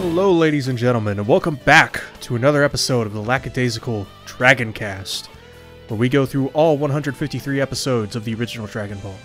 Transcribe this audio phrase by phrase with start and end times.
[0.00, 5.26] Hello, ladies and gentlemen, and welcome back to another episode of the lackadaisical Dragon Cast,
[5.88, 9.16] where we go through all 153 episodes of the original Dragon Ball.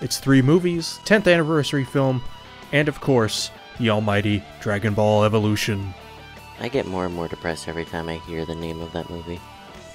[0.00, 2.24] It's three movies, 10th anniversary film,
[2.72, 5.94] and of course, the almighty Dragon Ball Evolution.
[6.58, 9.40] I get more and more depressed every time I hear the name of that movie.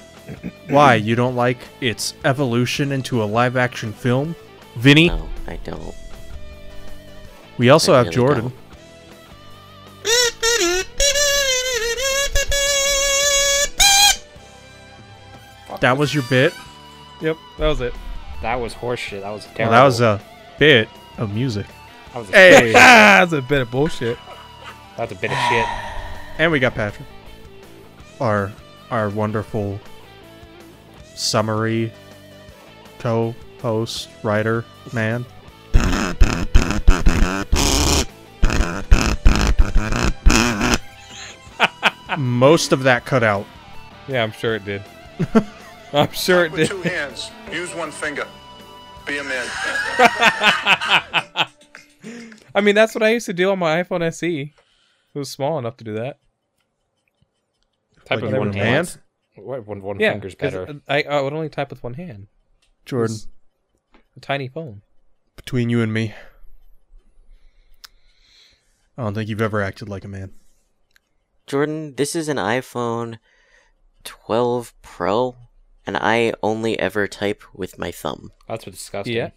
[0.70, 4.34] Why, you don't like its evolution into a live action film?
[4.78, 5.10] Vinny?
[5.10, 5.94] No, I don't.
[7.58, 8.44] We also I have really Jordan.
[8.44, 8.69] don't.
[15.80, 16.54] That was your bit?
[17.22, 17.94] Yep, that was it.
[18.42, 19.22] That was horseshit.
[19.22, 19.72] That was oh, Well, terrible.
[19.74, 20.22] that was a
[20.58, 21.66] bit of music.
[22.14, 22.72] That was a, Hey!
[22.74, 24.18] That's a bit of bullshit.
[24.98, 25.66] That's a bit of shit.
[26.38, 27.06] And we got Patrick.
[28.22, 28.50] Our
[28.92, 29.78] our wonderful
[31.14, 31.92] summary
[33.00, 35.26] co-host, writer, man.
[42.18, 43.46] Most of that cut out.
[44.08, 44.82] Yeah, I'm sure it did.
[45.94, 46.70] I'm sure it With did.
[46.70, 47.32] two hands.
[47.52, 48.28] Use one finger.
[49.08, 49.48] Be a man.
[52.56, 54.54] I mean, that's what I used to do on my iPhone SE.
[55.14, 56.20] It was small enough to do that.
[58.06, 58.98] Type Like with you one hand.
[59.36, 60.70] What- One, one Yeah, finger's 'cause better.
[60.70, 62.28] Uh, I, I would only type with one hand.
[62.86, 63.28] Jordan, It's
[64.18, 64.82] a tiny phone.
[65.36, 66.14] between you and me,
[68.98, 70.34] I don't think you've ever acted like a man.
[71.48, 73.18] Jordan, this is an iPhone
[74.04, 75.36] 12 Pro,
[75.90, 78.32] and I only ever type with my thumb.
[78.48, 79.16] That's what's disgusting.
[79.16, 79.32] Yeah,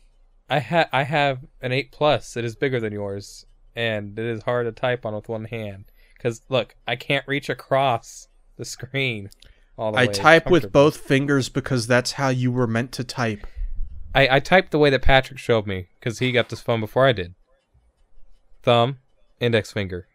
[0.50, 2.36] I ha- I have an eight plus.
[2.36, 5.86] It is bigger than yours, and it is hard to type on with one hand.
[6.22, 9.30] Cause look, I can't reach across the screen.
[9.78, 13.04] All the I way type with both fingers because that's how you were meant to
[13.04, 13.46] type.
[14.14, 17.06] I, I typed the way that Patrick showed me because he got this phone before
[17.06, 17.34] I did.
[18.62, 18.98] Thumb,
[19.40, 20.06] index finger.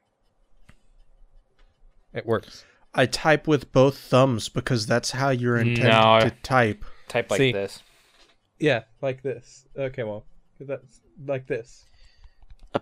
[2.13, 2.63] It works.
[2.97, 6.19] I type with both thumbs because that's how you're intended No.
[6.21, 6.83] to type.
[7.07, 7.51] Type like See.
[7.51, 7.81] this.
[8.59, 9.65] Yeah, like this.
[9.77, 10.25] Okay, well,
[10.59, 11.85] that's like this.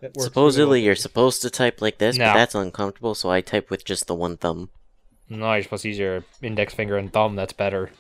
[0.01, 2.25] It Supposedly, you're supposed to type like this, No.
[2.25, 4.69] but that's uncomfortable, so I type with just the one thumb.
[5.29, 7.35] No, you're supposed to use your index finger and thumb.
[7.35, 7.91] That's better.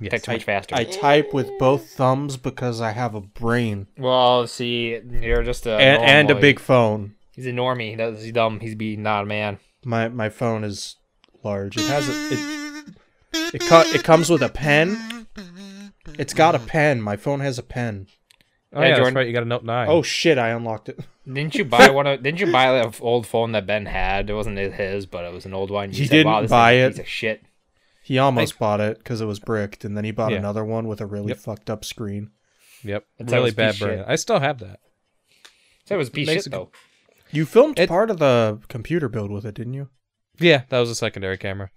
[0.00, 0.10] Yes.
[0.10, 0.74] Type too much faster.
[0.74, 5.76] I type with both thumbs because I have a brain well, see, you're just a
[5.76, 7.14] and, and a big phone.
[7.32, 7.98] He's a normie.
[8.18, 8.60] He's dumb.
[8.60, 9.58] He's be not a man.
[9.84, 10.96] My my phone is
[11.44, 11.76] large.
[11.76, 15.26] It has a, it it co- it comes with a pen.
[16.18, 17.00] It's got a pen.
[17.00, 18.06] My phone has a pen.
[18.72, 19.04] Oh Yeah, yeah, Jordan.
[19.04, 19.26] that's right.
[19.26, 19.88] You got a Note Nine.
[19.88, 20.38] Oh shit!
[20.38, 20.98] I unlocked it.
[21.26, 22.22] Didn't you buy one of?
[22.22, 24.28] Didn't you buy an old phone that Ben had?
[24.30, 25.90] It wasn't his, but it was an old one.
[25.92, 26.90] You He said, wow, didn't this buy a it.
[26.90, 27.42] Piece of shit.
[28.02, 30.38] He almost bought it because it was bricked, and then he bought Yeah.
[30.38, 31.38] another one with a really Yep.
[31.38, 32.30] fucked up screen.
[32.82, 33.06] yep.
[33.18, 34.04] That's how really bad piece shit.
[34.06, 34.80] I still have that.
[35.86, 36.70] So it was a piece shit though.
[37.30, 39.88] You filmed It- part of the computer build with it, didn't you?
[40.38, 41.70] Yeah, that was a secondary camera.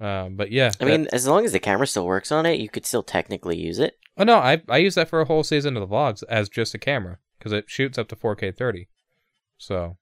[0.00, 2.58] Um, but yeah, I that- mean, as long as the camera still works on it,
[2.60, 3.94] you could still technically use it.
[4.18, 6.74] oh no, I I used that for a whole season of the vlogs as just
[6.74, 8.88] a camera because it shoots up to 4K 30.
[9.58, 9.96] So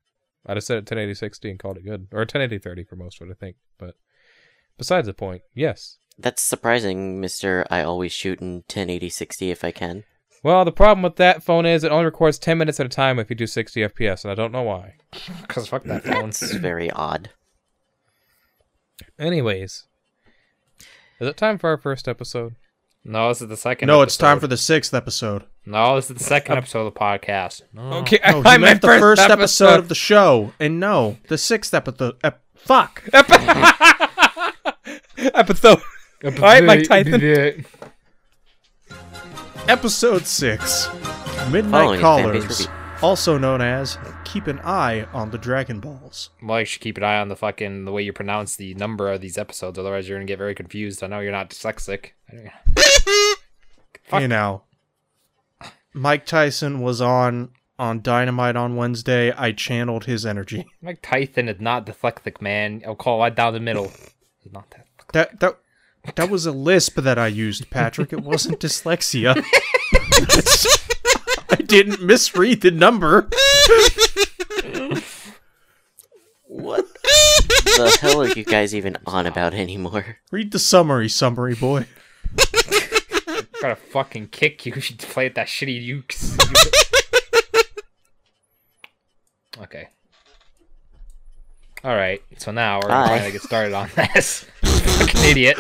[0.47, 3.21] I just set it 1080 60 and called it good, or 1080 30 for most
[3.21, 3.56] of it, I think.
[3.79, 3.94] But
[4.79, 5.99] besides the point, yes.
[6.19, 7.67] That's surprising, Mister.
[7.71, 10.05] I always shoot in 1080 60 if I can.
[10.43, 13.19] Well, the problem with that phone is it only records 10 minutes at a time
[13.21, 14.94] if you do 60 FPS, and I don't know why.
[15.49, 16.31] Cause fuck that phone.
[16.31, 17.31] It's very odd.
[19.19, 19.85] Anyways,
[21.21, 22.55] is it time for our first episode?
[23.05, 23.89] No, this is the second.
[23.89, 25.45] No, it's time for the sixth episode.
[25.67, 27.62] No, this is the second episode of the podcast.
[27.73, 27.83] No.
[27.99, 32.17] Okay, No, he meant the first episode of the show, and no, the sixth episode.
[32.23, 33.03] Ep- fuck.
[35.19, 35.79] episode.
[36.25, 37.65] All right, Mike Tyson.
[39.69, 40.89] Episode six.
[41.51, 42.81] Midnight Following Callers, review.
[43.03, 46.31] Also known as Keep an Eye on the Dragon Balls.
[46.43, 49.11] Well, you should keep an eye on the fucking the way you pronounce the number
[49.11, 51.03] of these episodes, otherwise you're gonna get very confused.
[51.03, 52.11] I know you're not dyslexic.
[54.07, 54.21] Fuck.
[54.21, 54.62] Hey now,
[55.93, 59.32] Mike Tyson was on on Dynamite on Wednesday.
[59.32, 60.67] I channeled his energy.
[60.82, 62.82] Mike Tyson is not dyslexic, man.
[62.87, 63.91] I'll call right down the middle.
[64.38, 64.87] He's not that.
[65.12, 65.59] That that
[66.17, 68.12] that was a lisp that I used, Patrick.
[68.12, 69.35] It wasn't dyslexia.
[71.52, 73.28] I didn't misread the number.
[76.46, 80.19] What the hell are you guys even on about anymore?
[80.31, 81.87] Read the summary, summary boy.
[83.28, 84.72] I'm gonna fucking kick you.
[84.76, 86.38] if You play at that shitty ukes.
[89.62, 89.88] okay.
[91.84, 92.22] All right.
[92.38, 93.08] So now we're gonna Hi.
[93.16, 94.44] finally get started on this.
[94.62, 95.56] fucking idiot.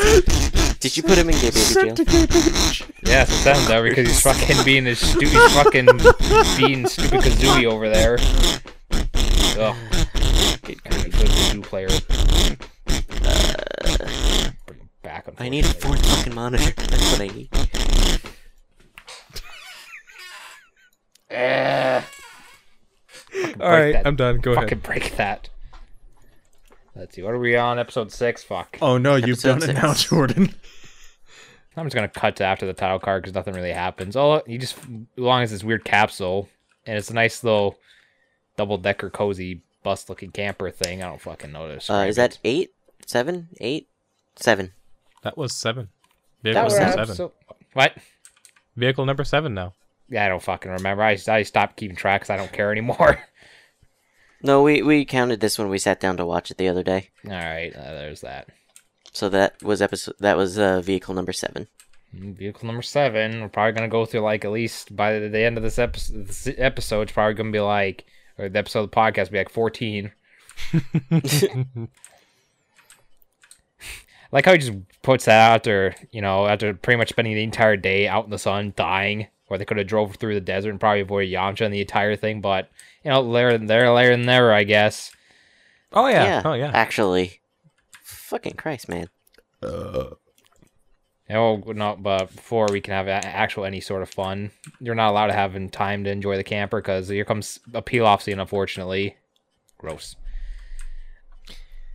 [0.80, 2.86] Did you put him in gay baby jail?
[3.04, 5.86] Yes, it sounds though because he's fucking being a stupid fucking
[6.56, 8.18] being stupid kazooie over there.
[9.58, 9.76] Ugh.
[11.62, 11.88] player.
[14.66, 15.26] Bring it back.
[15.38, 16.70] I need a fourth fucking monitor.
[16.76, 17.48] That's what I need.
[21.30, 22.02] Eh.
[23.58, 24.06] All right, that.
[24.06, 24.38] I'm done.
[24.40, 24.64] Go ahead.
[24.64, 24.82] Fucking ahead.
[24.82, 25.48] break that.
[26.94, 27.22] Let's see.
[27.22, 27.78] What are we on?
[27.78, 28.44] Episode six.
[28.44, 28.76] Fuck.
[28.82, 29.94] Oh no, you've Episode done it now.
[29.94, 30.54] Jordan.
[31.76, 34.16] I'm just gonna cut to after the title card because nothing really happens.
[34.16, 34.84] Oh, you just as
[35.16, 36.48] long as this weird capsule
[36.86, 37.78] and it's a nice little
[38.56, 41.02] double decker cozy bus looking camper thing.
[41.02, 41.88] I don't fucking notice.
[41.88, 42.72] Uh, is that eight,
[43.06, 43.88] seven, eight,
[44.36, 44.72] seven?
[45.22, 45.88] That was seven.
[46.42, 47.00] that Vehicle was number seven.
[47.04, 47.32] episode-
[47.72, 47.94] What?
[48.76, 49.72] Vehicle number seven now.
[50.08, 51.02] Yeah, I don't fucking remember.
[51.02, 53.18] I, I stopped keeping track because I don't care anymore.
[54.44, 57.10] No, we we counted this when we sat down to watch it the other day.
[57.24, 58.48] All right, uh, there's that.
[59.12, 60.14] So that was episode.
[60.20, 61.68] That was uh, vehicle number seven.
[62.16, 63.40] Mm, Vehicle number seven.
[63.40, 66.26] We're probably gonna go through like at least by the, the end of this episode.
[66.26, 68.06] This episode, it's probably gonna be like,
[68.38, 70.12] or the episode of the podcast will be like fourteen.
[74.32, 74.72] like how he just
[75.02, 78.38] puts that after you know after pretty much spending the entire day out in the
[78.38, 81.74] sun dying, where they could have drove through the desert and probably avoided Yamcha and
[81.74, 82.40] the entire thing.
[82.40, 82.70] But
[83.04, 85.12] you know, there, there, there, and there, I guess.
[85.92, 86.40] Oh yeah.
[86.44, 86.70] Oh yeah.
[86.72, 87.41] Actually,
[88.32, 89.08] fucking Christ, man.
[89.62, 90.14] Uh.
[91.30, 91.96] Oh no!
[91.96, 94.50] But before we can have actual any sort of fun,
[94.80, 97.80] you're not allowed to have in time to enjoy the camper because here comes a
[97.80, 98.40] peel off scene.
[98.40, 99.16] Unfortunately,
[99.78, 100.16] gross.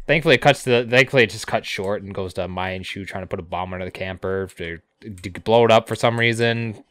[0.05, 0.69] Thankfully, it cuts to.
[0.69, 3.39] The, thankfully, it just cuts short and goes to Maya and Shu trying to put
[3.39, 4.43] a bomb under the camper.
[4.43, 6.83] If they to blow it up for some reason,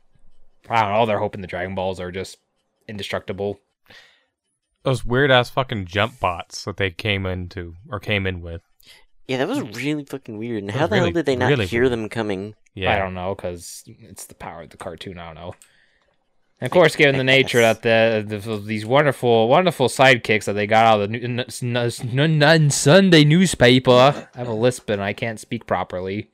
[0.68, 1.06] I don't know.
[1.06, 2.36] They're hoping the Dragon Balls are just
[2.86, 3.58] indestructible.
[4.82, 8.62] Those weird ass fucking jump bots that they came into or came in with.
[9.28, 9.72] Yeah, that was hmm.
[9.72, 10.62] really fucking weird.
[10.62, 11.92] And how was the hell did they not really hear weird.
[11.92, 12.54] them coming?
[12.74, 12.94] Yeah.
[12.94, 15.18] I don't know because it's the power of the cartoon.
[15.18, 15.54] I don't know.
[16.60, 17.80] And of course, given I the nature guess.
[17.80, 22.18] that the, the these wonderful, wonderful sidekicks that they got out of the new, n-
[22.18, 26.30] n- n- Sunday newspaper, I have a lisp and I can't speak properly,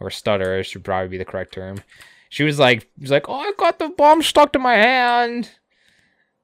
[0.00, 1.82] or stutter should probably be the correct term.
[2.28, 5.50] She was like, she was like, "Oh, I got the bomb stuck to my hand."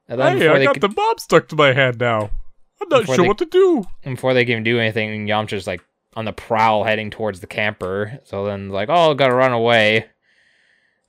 [0.08, 2.30] And then before, they could, bomb stuck to my hand now.
[2.80, 3.84] I'm not Before sure they- what to do.
[4.04, 5.82] before they can do anything, Yamcha's like
[6.14, 8.20] on the prowl heading towards the camper.
[8.24, 10.06] So then, like, oh, gotta run away.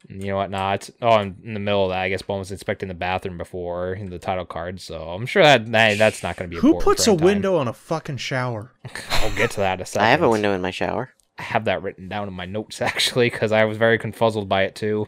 [0.08, 0.50] And you know what?
[0.50, 0.90] Not.
[1.02, 2.00] Oh, I'm in the middle of that.
[2.00, 5.44] I guess Bone was inspecting the bathroom before in the title card, so I'm sure
[5.44, 6.58] that, that that's not going to be.
[6.58, 6.78] A reporter.
[6.80, 7.26] Who puts a in time.
[7.26, 8.72] window on a fucking shower?
[9.12, 10.06] I'll get to that in a second.
[10.08, 11.14] I have a window in my shower.
[11.38, 14.64] I have that written down in my notes actually because I was very confuzzled by
[14.64, 15.08] it too.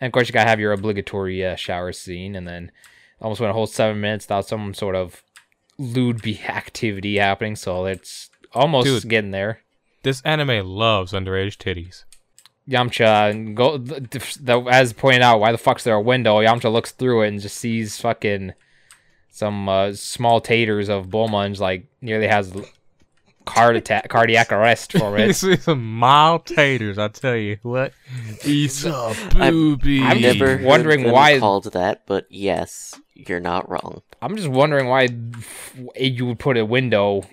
[0.00, 2.72] And of course, you gotta have your obligatory uh, shower scene, and then
[3.20, 5.22] almost went a whole seven minutes without some sort of
[5.78, 7.56] lewd be activity happening.
[7.56, 9.08] So it's almost Dude.
[9.08, 9.60] getting there.
[10.02, 12.04] This anime loves underage titties.
[12.68, 14.00] Yamcha and go the,
[14.40, 15.40] the, as pointed out.
[15.40, 16.40] Why the fuck's there a window?
[16.40, 18.54] Yamcha looks through it and just sees fucking
[19.30, 22.54] some uh, small taters of Bulma like nearly has
[23.46, 25.26] heart attack, cardiac arrest for it.
[25.26, 27.92] This is some mild taters, I tell you what.
[28.40, 30.02] He's a booby.
[30.02, 34.02] I'm Never just heard wondering them why- called that, but yes, you're not wrong.
[34.20, 35.08] I'm just wondering why
[35.96, 37.24] you would put a window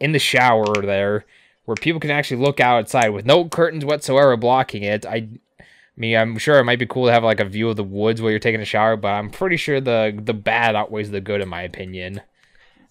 [0.00, 1.24] in the shower there
[1.64, 5.06] where people can actually look outside with no curtains whatsoever blocking it.
[5.06, 5.28] I,
[5.60, 5.66] I
[5.96, 8.20] mean, I'm sure it might be cool to have like a view of the woods
[8.20, 11.40] while you're taking a shower, but I'm pretty sure the the bad outweighs the good
[11.40, 12.20] in my opinion.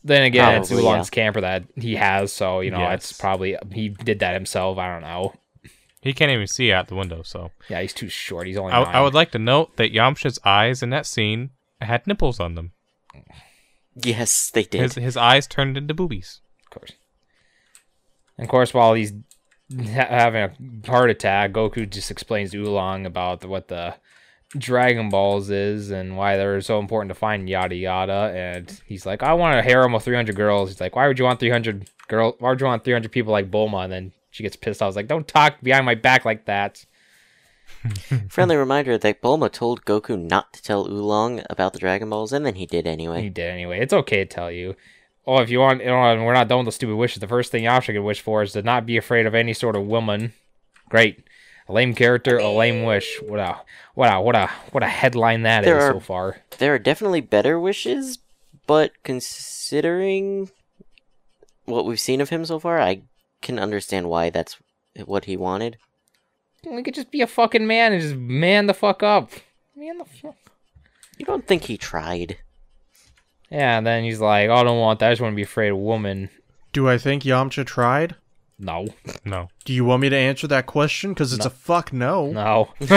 [0.05, 3.11] Then again, it's Probably, Oolong's camper that he has, so you know Yes.
[3.11, 4.77] it's probably he did that himself.
[4.77, 5.33] I don't know.
[6.01, 7.51] He can't even see out the window, so.
[7.69, 8.45] Yeah, he's too short.
[8.47, 8.73] He's only.
[8.73, 8.95] I, nine.
[8.95, 11.51] I would like to note that Yamcha's eyes in that scene
[11.83, 12.71] had nipples on them.
[13.95, 14.81] Yes, they did.
[14.81, 16.41] His, his eyes turned into boobies.
[16.65, 16.91] of course.
[18.37, 19.13] And of course, while he's
[19.71, 23.95] ha- having a heart attack, Goku just explains to Oolong about the, what the
[24.57, 28.31] Dragon Balls is and why they're so important to find, yada yada.
[28.35, 30.69] And he's like, I want a harem of 300 girls.
[30.69, 32.35] He's like, why would you want 300 girl?
[32.39, 33.83] Why would you want 300 people like Bulma?
[33.83, 34.81] And then she gets pissed.
[34.81, 36.83] I was like, don't talk behind my back like that.
[38.29, 42.45] Friendly reminder that Bulma told Goku not to tell Oolong about the Dragon Balls, and
[42.45, 43.21] then he did anyway.
[43.23, 43.79] He did anyway.
[43.79, 44.75] It's okay to tell you.
[45.25, 47.19] Oh, if you want, you know, we're not done with the stupid wishes.
[47.21, 49.75] The first thing Yamcha could wish for is to not be afraid of any sort
[49.75, 50.33] of woman.
[50.89, 51.23] Great,
[51.69, 53.19] a lame character, a lame wish.
[53.21, 53.61] What a,
[53.95, 56.37] what a, what a, what a headline that is There are- so far.
[56.57, 58.19] There are definitely better wishes,
[58.67, 60.49] but considering
[61.65, 63.01] what we've seen of him so far, I
[63.41, 64.57] can understand why that's
[65.05, 65.77] what he wanted.
[66.65, 69.31] We could just be a fucking man and just man the fuck up.
[69.75, 70.35] Man the fuck.
[71.17, 72.37] You don't think he tried?
[73.51, 75.09] Yeah, and then he's like, "Oh, I don't want that.
[75.09, 76.29] I just want to be afraid of woman."
[76.71, 78.15] Do I think Yamcha tried?
[78.57, 78.87] No,
[79.25, 79.49] No.
[79.65, 81.11] Do you want me to answer that question?
[81.13, 82.31] Because it's a fuck no.
[82.31, 82.69] no.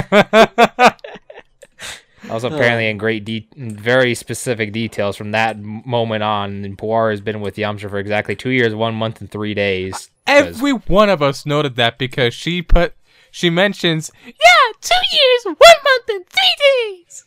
[2.28, 7.10] I was apparently, in great, de- very specific details from that moment on, and Puar
[7.10, 9.92] has been with Yamcha for exactly two years, one month, and three days.
[9.92, 12.94] 'Cause- Every one of us noted that because she put
[13.36, 17.24] she mentions yeah two years one month and three days.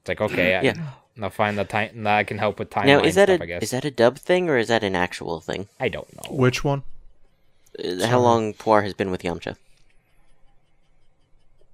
[0.00, 0.90] It's like okay, I, Yeah.
[1.20, 3.40] I'll find the time that I can help with timeline Now, is that stuff.
[3.40, 5.68] a I guess is that a dub thing or is that an actual thing?
[5.78, 6.34] I don't know.
[6.34, 6.82] Which one?
[7.78, 9.56] Uh, How long Puar has been with Yamcha?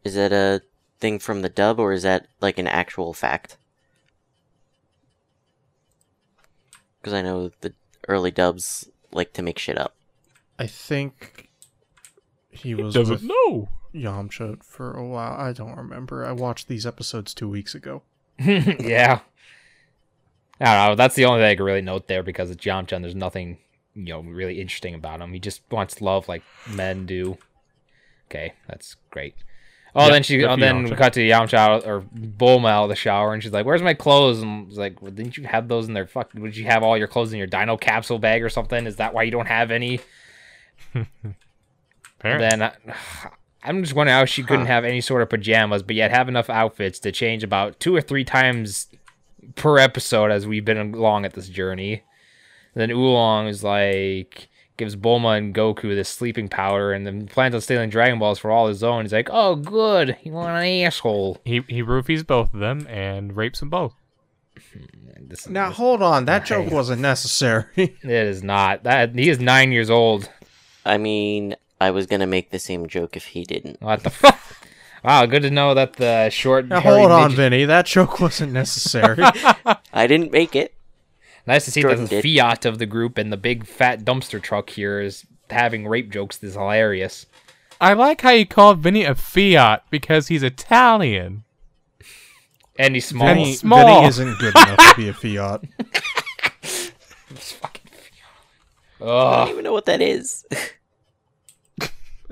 [0.03, 0.63] Is that a
[0.99, 3.57] thing from the dub or is that like an actual fact?
[7.01, 7.73] Because I know the
[8.09, 9.95] early dubs like to make shit up.
[10.59, 11.51] I think
[12.55, 13.69] he was Doesn't with know.
[13.95, 15.35] Yamcha for a while.
[15.35, 16.25] I don't remember.
[16.25, 18.03] I watched these episodes two weeks ago.
[18.39, 19.21] yeah.
[20.61, 20.95] I don't know.
[20.95, 23.59] That's the only thing I can really note there because it's Yamcha and there's nothing,
[23.95, 25.33] you know, really interesting about him.
[25.33, 27.39] He just wants love like men do.
[28.31, 29.35] Okay, that's great.
[29.97, 32.97] Oh, then she, oh, then we cut to Yamcha out, or Bulma out of the
[32.97, 35.69] shower, and she's like, "Where's my clothes?" And I was like, well, "Didn't you have
[35.69, 36.07] those in there?
[36.07, 38.87] Fuck, would you have all your clothes in your Dino capsule bag or something?
[38.87, 40.01] Is that why you don't have any?"
[42.25, 42.49] Apparently.
[42.49, 43.29] Then uh, I,
[43.67, 46.51] I'm just wondering how she couldn't have any sort of pajamas, but yet have enough
[46.51, 48.89] outfits to change about two or three times
[49.55, 52.03] per episode as we've been along at this journey.
[52.75, 57.61] then Oolong is like gives Bulma and Goku this sleeping powder, and then plans on
[57.63, 59.05] stealing Dragon Balls for all his own.
[59.05, 63.35] He's like, "Oh, good, you want an asshole." he he roofies both of them and
[63.35, 63.95] rapes them both.
[64.73, 67.65] Hmm, this is, Now hold on, that joke wasn't necessary.
[67.77, 70.29] it is not that he is nine years old.
[70.85, 73.81] I mean, I was gonna make the same joke if he didn't.
[73.83, 74.09] What the?
[74.11, 74.63] F-
[75.05, 76.67] wow, good to know that the short.
[76.69, 77.65] now hold on, midget- Vinny.
[77.67, 79.23] That joke wasn't necessary.
[79.93, 80.75] I didn't make it.
[81.47, 82.39] Nice to see Jordan that the did.
[82.41, 86.39] fiat of the group and the big fat dumpster truck here is having rape jokes.
[86.39, 87.27] This is hilarious.
[87.81, 91.45] I like how you called Vinny a fiat because he's Italian.
[92.79, 93.27] And he's small.
[93.29, 93.85] Vinny, Small.
[93.87, 95.61] Vinny isn't good enough to be a Fiat.
[99.01, 99.39] I Ugh.
[99.47, 100.45] don't even know what that is.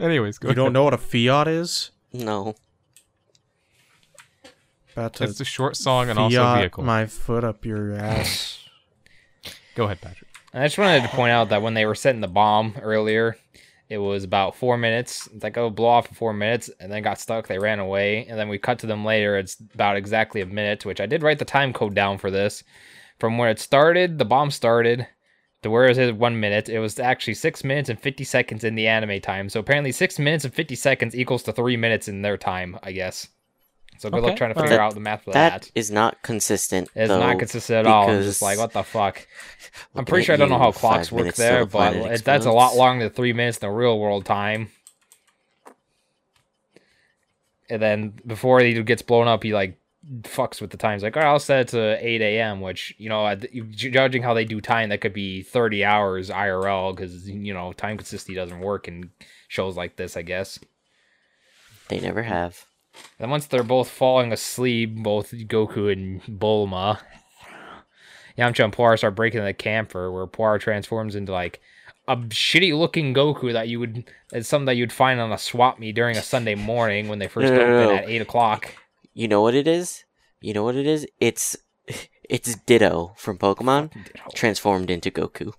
[0.03, 1.91] Anyways, go You don't know what a Fiat is?
[2.13, 2.55] no.
[4.95, 6.85] About to It's a short song and also Fiat vehicle.
[6.85, 8.59] my foot up your ass.
[9.75, 10.29] Go ahead, Patrick.
[10.53, 13.39] I just wanted to point out that when they were setting the bomb earlier,
[13.89, 15.31] it was about four minutes.
[15.33, 17.47] It's like, oh, blow off for four minutes, and then got stuck.
[17.47, 19.39] They ran away, and then we cut to them later.
[19.39, 22.63] It's about exactly a minute, which I did write the time code down for this.
[23.19, 25.07] From where it started, the bomb started,
[25.63, 28.75] to where it said one minute, it was actually six minutes and 50 seconds in
[28.75, 29.49] the anime time.
[29.49, 32.93] So apparently, six minutes and 50 seconds equals to three minutes in their time, I
[32.93, 33.29] guess.
[33.99, 35.71] So good luck trying to well, figure that- out the math for That that.
[35.77, 36.89] is not consistent.
[36.97, 38.11] It's though, not consistent at all.
[38.11, 39.25] I'm just because like, what the fuck?
[39.95, 42.47] I'm pretty at sure I don't know how clocks work there, the but it, that's
[42.47, 44.71] a lot longer than three minutes in the real world time.
[47.71, 49.79] And then before he gets blown up, he like
[50.23, 51.03] fucks with the times.
[51.03, 53.35] Like, all right, I'll set it to 8 a.m., which, you know,
[53.71, 57.97] judging how they do time, that could be 30 hours IRL because, you know, time
[57.97, 59.11] consistency doesn't work in
[59.49, 60.59] shows like this, I guess.
[61.89, 62.67] They never have.
[63.19, 66.99] And once they're both falling asleep, both Goku and Bulma,
[68.39, 71.61] Yamcha and Puar start breaking the camphor, where Puar transforms into like
[72.09, 75.79] a shitty looking Goku that you would it's something that you'd find on a swap
[75.79, 78.03] meet during a Sunday morning when they first No, no, open no.
[78.03, 78.75] at eight o'clock.
[79.15, 80.05] You know what it is?
[80.41, 81.07] You know what it is?
[81.21, 81.57] It's
[82.29, 83.93] it's Ditto from Pokemon
[84.35, 85.53] transformed into Goku.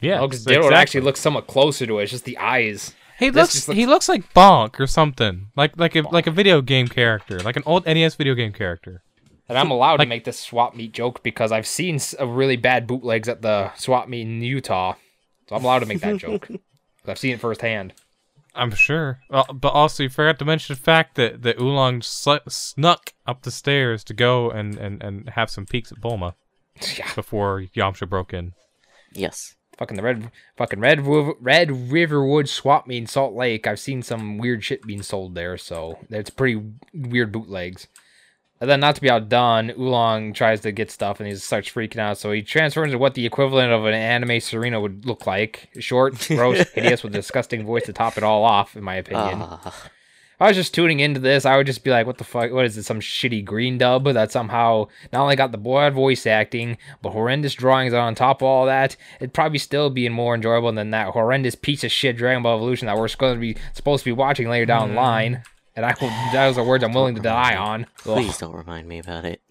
[0.00, 0.76] Yeah, Oh, because so Ditto exactly.
[0.80, 2.04] actually looks somewhat closer to it.
[2.04, 2.94] It's just the eyes.
[3.18, 6.60] He this looks, he looks like Bonk or something, like like a like a video
[6.60, 9.02] game character, like an old NES video game character.
[9.48, 12.26] And I'm allowed Like- to make this swap meet joke because I've seen s- a
[12.26, 14.94] really bad bootlegs at the swap meet in Utah.
[15.48, 16.48] So I'm allowed to make that joke.
[16.48, 17.94] 'Cause I've seen it firsthand.
[18.56, 22.36] I'm sure, well, but also you forgot to mention the fact that that Oolong sl-
[22.48, 26.34] snuck up the stairs to go and, and, and have some peeks at Bulma
[26.96, 27.12] yeah.
[27.14, 28.54] before Yamcha broke in.
[29.12, 29.54] Yes.
[29.78, 33.66] Fucking the red, fucking red, River, red Riverwood swap meet in Salt Lake.
[33.66, 36.62] I've seen some weird shit being sold there, so it's pretty
[36.94, 37.86] weird bootlegs.
[38.58, 41.98] And then, not to be outdone, Oolong tries to get stuff and he starts freaking
[41.98, 42.16] out.
[42.16, 46.14] So he transforms into what the equivalent of an anime Serena would look like: short,
[46.28, 48.74] gross, hideous, with a disgusting voice to top it all off.
[48.74, 49.60] In my opinion, ah.
[49.66, 52.50] if I was just tuning into this, I would just be like, "What the fuck?
[52.50, 52.84] What is it?
[52.84, 57.52] Some shitty green dub that somehow not only got the bad voice acting, but horrendous
[57.52, 58.96] drawings on top of all that?
[59.20, 62.86] It'd probably still be more enjoyable than that horrendous piece of shit Dragon Ball Evolution
[62.86, 65.02] that we're going to be supposed to be watching later down the mm.
[65.02, 65.42] line."
[65.76, 67.84] And I will, those are words I'm willing to die on.
[68.06, 68.16] Ugh.
[68.16, 69.42] please don't remind me about it.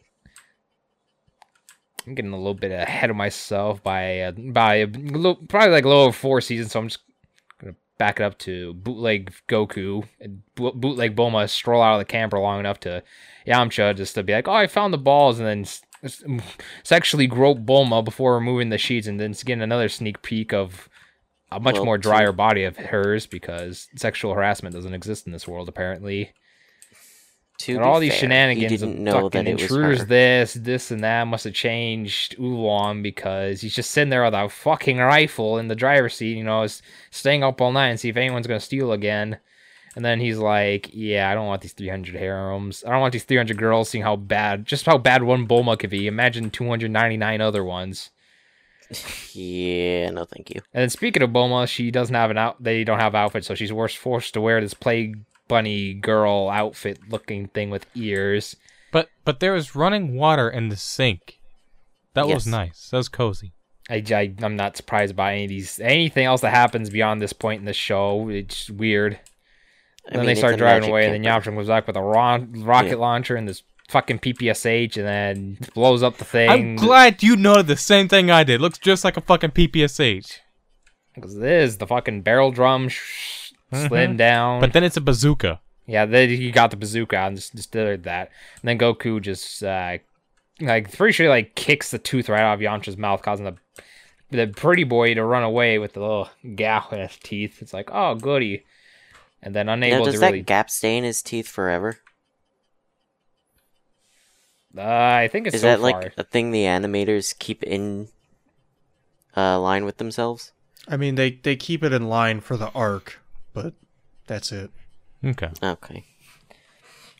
[2.08, 5.86] I'm getting a little bit ahead of myself by uh, by a little, probably like
[5.86, 7.00] a little over four seasons, so I'm just
[7.60, 12.39] gonna back it up to bootleg Goku and bootleg Bulma stroll out of the camper
[12.39, 13.03] long enough to
[13.48, 15.65] Yamcha just to be like, oh, I found the balls, and then
[16.84, 20.89] sexually grope Bulma before removing the sheets, and then getting another sneak peek of
[21.52, 25.48] a much Well, more drier body of hers because sexual harassment doesn't exist in this
[25.48, 26.34] world apparently.
[27.60, 30.06] To And all these fair, shenanigans he didn't know that it was intruders her.
[30.06, 34.50] this, this, and that must have changed Oolong because he's just sitting there with a
[34.50, 38.10] fucking rifle in the driver's seat, you know, is staying up all night and see
[38.10, 39.40] if anyone's gonna steal again.
[39.96, 42.84] And then he's like, "Yeah, I don't want these 300 harems.
[42.86, 45.90] I don't want these 300 girls seeing how bad, just how bad one Bulma could
[45.90, 46.08] be.
[46.08, 48.10] Imagine 299 other ones."
[49.34, 50.62] Yeah, no, thank you.
[50.74, 52.62] And then speaking of Bulma, she doesn't have an out.
[52.63, 57.00] They don't have outfits, so she's forced forced to wear this plague bunny girl outfit
[57.10, 58.56] looking thing with ears.
[58.92, 61.39] But but there was running water in the sink.
[62.13, 62.89] That was nice.
[62.92, 63.51] That was cozy.
[63.89, 67.34] I, I I'm not surprised by any of these anything else that happens beyond this
[67.34, 68.30] point in the show.
[68.30, 69.20] It's weird.
[70.08, 71.51] I then mean, they start driving magic away, and then camper.
[71.51, 72.96] Yamcha comes back with a ron- rocket Yeah.
[72.96, 76.50] launcher and this fucking PPSH, and then blows up the thing.
[76.50, 78.62] I'm glad you noted the same thing I did.
[78.62, 80.39] Looks just like a fucking PPSH.
[81.13, 84.60] because this is the fucking barrel drum sh- slid down.
[84.62, 85.60] But then it's a bazooka.
[85.88, 88.32] Yeah, then he got the bazooka and just, just did that.
[88.62, 89.98] And then Goku just uh
[90.60, 93.56] like pretty sure he, like kicks the tooth right out of Yamcha's mouth, causing the
[94.32, 97.62] the pretty boy to run away with the little gap in his teeth.
[97.62, 98.65] It's like, oh goody.
[99.44, 102.00] And then unable Now, unable does to that really gap stay in his teeth forever?
[104.77, 106.01] Uh, I think it's Is so that far.
[106.01, 108.10] like a thing the animators keep in
[109.36, 110.51] uh, line with themselves?
[110.88, 113.20] I mean, they they keep it in line for the arc,
[113.53, 113.74] but
[114.27, 114.72] that's it.
[115.24, 115.50] Okay.
[115.63, 116.05] Okay.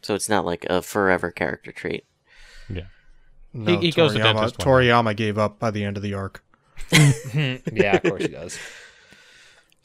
[0.01, 2.05] So it's not like a forever character trait.
[2.69, 2.83] Yeah.
[3.53, 4.89] No, he goes to Toriyama, dentist one day.
[4.89, 6.43] Toriyama gave up by the end of the arc.
[6.93, 8.59] yeah, of course he does.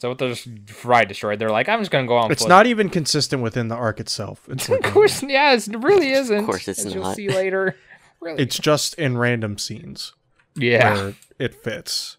[0.01, 0.51] So with the
[0.83, 2.49] ride destroyed, they're like, I'm just gonna go on It's foot.
[2.49, 4.41] not even consistent within the arc itself.
[4.49, 6.39] It's Of like, course, yeah, it really isn't.
[6.39, 7.75] Of course it's as You'll see later.
[8.19, 10.13] Really, it's just in random scenes
[10.55, 10.93] yeah.
[10.93, 12.17] where it fits.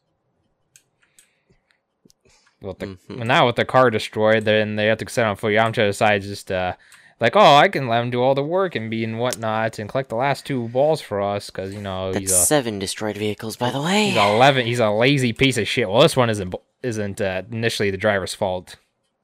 [2.60, 3.24] Well, the, Mhm.
[3.26, 5.52] now with the car destroyed, then they have to set on foot.
[5.52, 6.74] Yamcha decides just uh,
[7.20, 9.88] like, oh, I can let him do all the work and be and whatnot and
[9.88, 13.16] collect the last two balls for us because you know That's he's a seven destroyed
[13.16, 14.06] vehicles, by the way.
[14.08, 14.66] he's eleven.
[14.66, 15.88] He's a lazy piece of shit.
[15.88, 18.76] Well, this one isn't isn't uh, initially the driver's fault.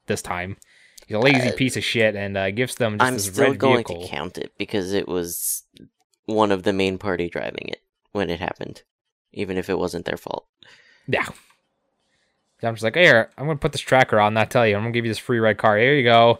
[0.07, 0.57] This time,
[1.05, 3.59] he's a lazy piece of shit and uh, gives them just I'm this still red
[3.59, 4.01] going vehicle.
[4.01, 5.63] to count it because it was
[6.25, 8.81] one of the main party driving it when it happened,
[9.33, 10.47] even if it wasn't their fault.
[11.07, 11.25] Yeah.
[12.61, 14.75] I'm just like, here, I'm gonna put this tracker on, not tell you.
[14.75, 15.77] I'm gonna give you this free red car.
[15.77, 16.39] Here you go.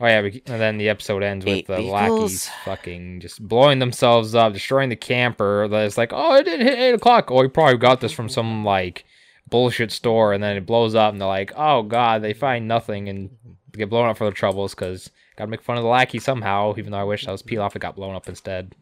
[0.00, 1.92] Oh yeah, we, and then the episode ends with Eight the vehicles.
[1.92, 5.68] lackeys fucking just blowing themselves up, destroying the camper.
[5.70, 7.30] It's like, oh, it didn't hit eight o'clock.
[7.30, 9.04] Oh, we probably got this from some like
[9.48, 13.08] bullshit store, and then it blows up, and they're like, oh god, they find nothing
[13.08, 13.30] and
[13.72, 16.74] get blown up for their troubles because gotta make fun of the lackey somehow.
[16.76, 18.74] Even though I wish that was Pilaf that got blown up instead.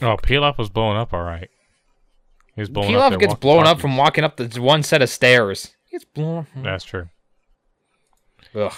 [0.00, 1.50] Oh, Pilaf was blown up all right.
[2.54, 3.12] He was blowing up.
[3.12, 5.74] Pilaf gets blown up from walking up the one set of stairs.
[5.84, 6.46] He gets blown.
[6.56, 7.08] That's true.
[8.54, 8.72] Ugh.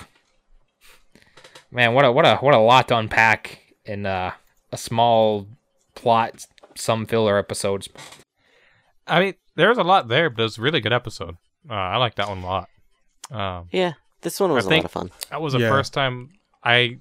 [1.70, 4.33] Man, what a what a what a lot to unpack in uh,
[4.72, 5.46] a small
[5.94, 7.88] plot, some filler episodes.
[9.06, 11.36] I mean, there was a lot there, but it was a really good episode.
[11.68, 12.68] Uh, I like that one a lot.
[13.30, 15.10] Um, Yeah, this one was a think- lot of fun.
[15.30, 15.68] that was the Yeah.
[15.70, 16.30] first time
[16.64, 16.98] I,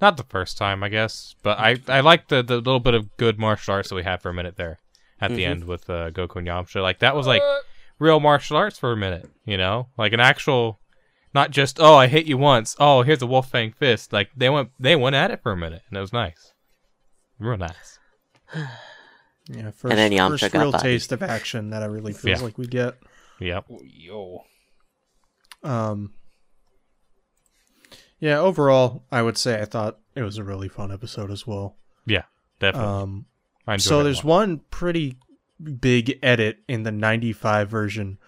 [0.00, 3.16] not the first time, I guess, but I I liked the the little bit of
[3.16, 4.78] good martial arts that we had for a minute there
[5.20, 5.48] at the Mhm.
[5.48, 6.82] end with uh, Goku and Yamcha.
[6.82, 7.42] Like that was like
[7.98, 10.78] real martial arts for a minute, you know, like an actual,
[11.32, 14.12] not just oh I hit you once, oh here's a wolf fang fist.
[14.12, 16.52] Like they went they went at it for a minute, and it was nice,
[17.38, 17.98] real nice.
[19.48, 20.82] Yeah, first, then Yamcha first real bodied.
[20.82, 22.44] taste of action that I really feels Yeah.
[22.44, 22.96] like we get.
[23.40, 23.66] Yep.
[23.82, 24.44] Yo.
[25.62, 26.14] Um,
[28.20, 31.76] yeah, overall, I would say I thought it was a really fun episode as well.
[32.06, 32.22] Yeah,
[32.58, 33.26] definitely.
[33.68, 34.24] Um, so there's lot.
[34.24, 35.16] one pretty
[35.80, 38.18] big edit in the 95 version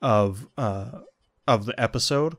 [0.00, 1.00] of uh
[1.46, 2.36] of the episode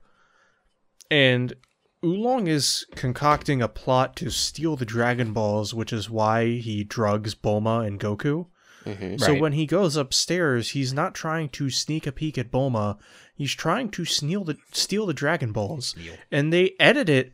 [1.11, 1.53] and
[2.03, 7.35] Oolong is concocting a plot to steal the Dragon Balls, which is why he drugs
[7.35, 8.47] Bulma and Goku.
[8.85, 9.41] hmm So Right.
[9.41, 12.97] when he goes upstairs, he's not trying to sneak a peek at Bulma.
[13.35, 15.93] He's trying to steal the steal the Dragon Balls,
[16.31, 17.33] and they edit it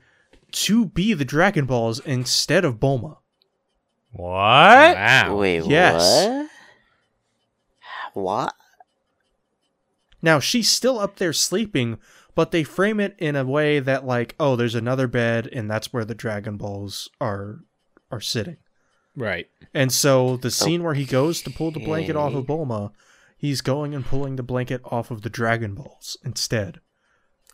[0.54, 3.18] to be the Dragon Balls instead of Bulma.
[4.14, 4.96] What?
[4.96, 5.36] Wow.
[5.38, 6.26] Wait, Yes.
[6.28, 6.50] what?
[8.14, 8.54] What?
[10.22, 12.00] Now she's still up there sleeping,
[12.36, 15.92] but they frame it in a way that like, oh, there's another bed, and that's
[15.92, 17.62] where the Dragon Balls are
[18.12, 18.58] are sitting.
[19.16, 19.48] Right.
[19.74, 22.54] And so the scene where he goes to pull the blanket off of Okay.
[22.54, 22.92] Bulma,
[23.38, 26.82] he's going and pulling the blanket off of the Dragon Balls instead.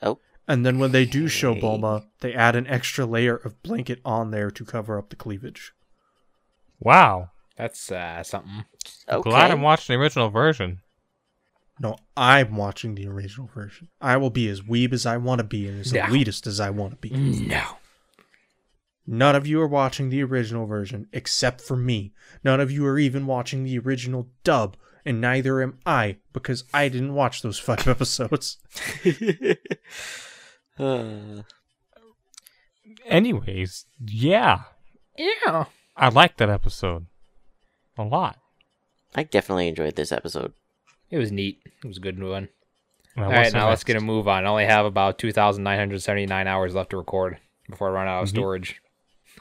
[0.01, 0.19] Oh.
[0.47, 1.61] And then when they do show Okay.
[1.61, 5.73] Bulma, they add an extra layer of blanket on there to cover up the cleavage.
[6.79, 7.29] Wow.
[7.57, 8.65] That's uh, something.
[9.07, 9.29] Okay.
[9.29, 10.81] Glad I'm watching the original version.
[11.79, 13.87] No, I'm watching the original version.
[13.99, 16.01] I will be as weeb as I want to be and as No.
[16.01, 17.09] elitist as I want to be.
[17.09, 17.77] No.
[19.07, 22.13] None of you are watching the original version except for me.
[22.43, 26.87] None of you are even watching the original dub, and neither am I because I
[26.87, 28.57] didn't watch those five episodes.
[30.77, 31.41] Uh,
[33.05, 34.61] Anyways, yeah.
[35.17, 35.65] Yeah.
[35.97, 37.07] I liked that episode.
[37.97, 38.37] A lot.
[39.15, 40.53] I definitely enjoyed this episode.
[41.11, 41.59] It was neat.
[41.83, 42.49] It was a good one.
[43.15, 44.45] Now, All what's right, the now let's get a move on.
[44.45, 47.37] I only have about 2,979 hours left to record
[47.69, 48.31] before I run out of Mhm.
[48.31, 48.81] storage.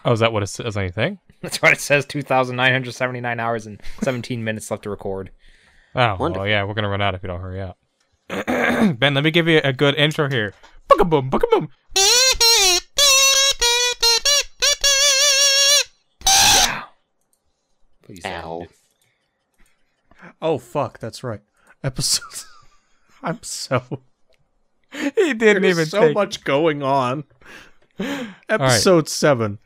[0.04, 1.18] Oh, is that what it says on your thing?
[1.40, 5.30] That's what it says 2,979 hours and 17 minutes left to record.
[5.94, 6.42] Oh, Wonderful.
[6.42, 7.78] well, yeah, we're gonna run out if you don't hurry up.
[8.28, 10.52] ben, let me give you a good intro here.
[10.88, 11.68] Booga boom, booga boom.
[18.24, 18.66] Ow.
[20.42, 21.40] Oh fuck, that's right.
[21.82, 22.44] Episode.
[23.22, 23.82] I'm so.
[24.92, 26.14] He didn't There's even so take.
[26.14, 27.24] much going on.
[28.48, 29.58] Episode seven.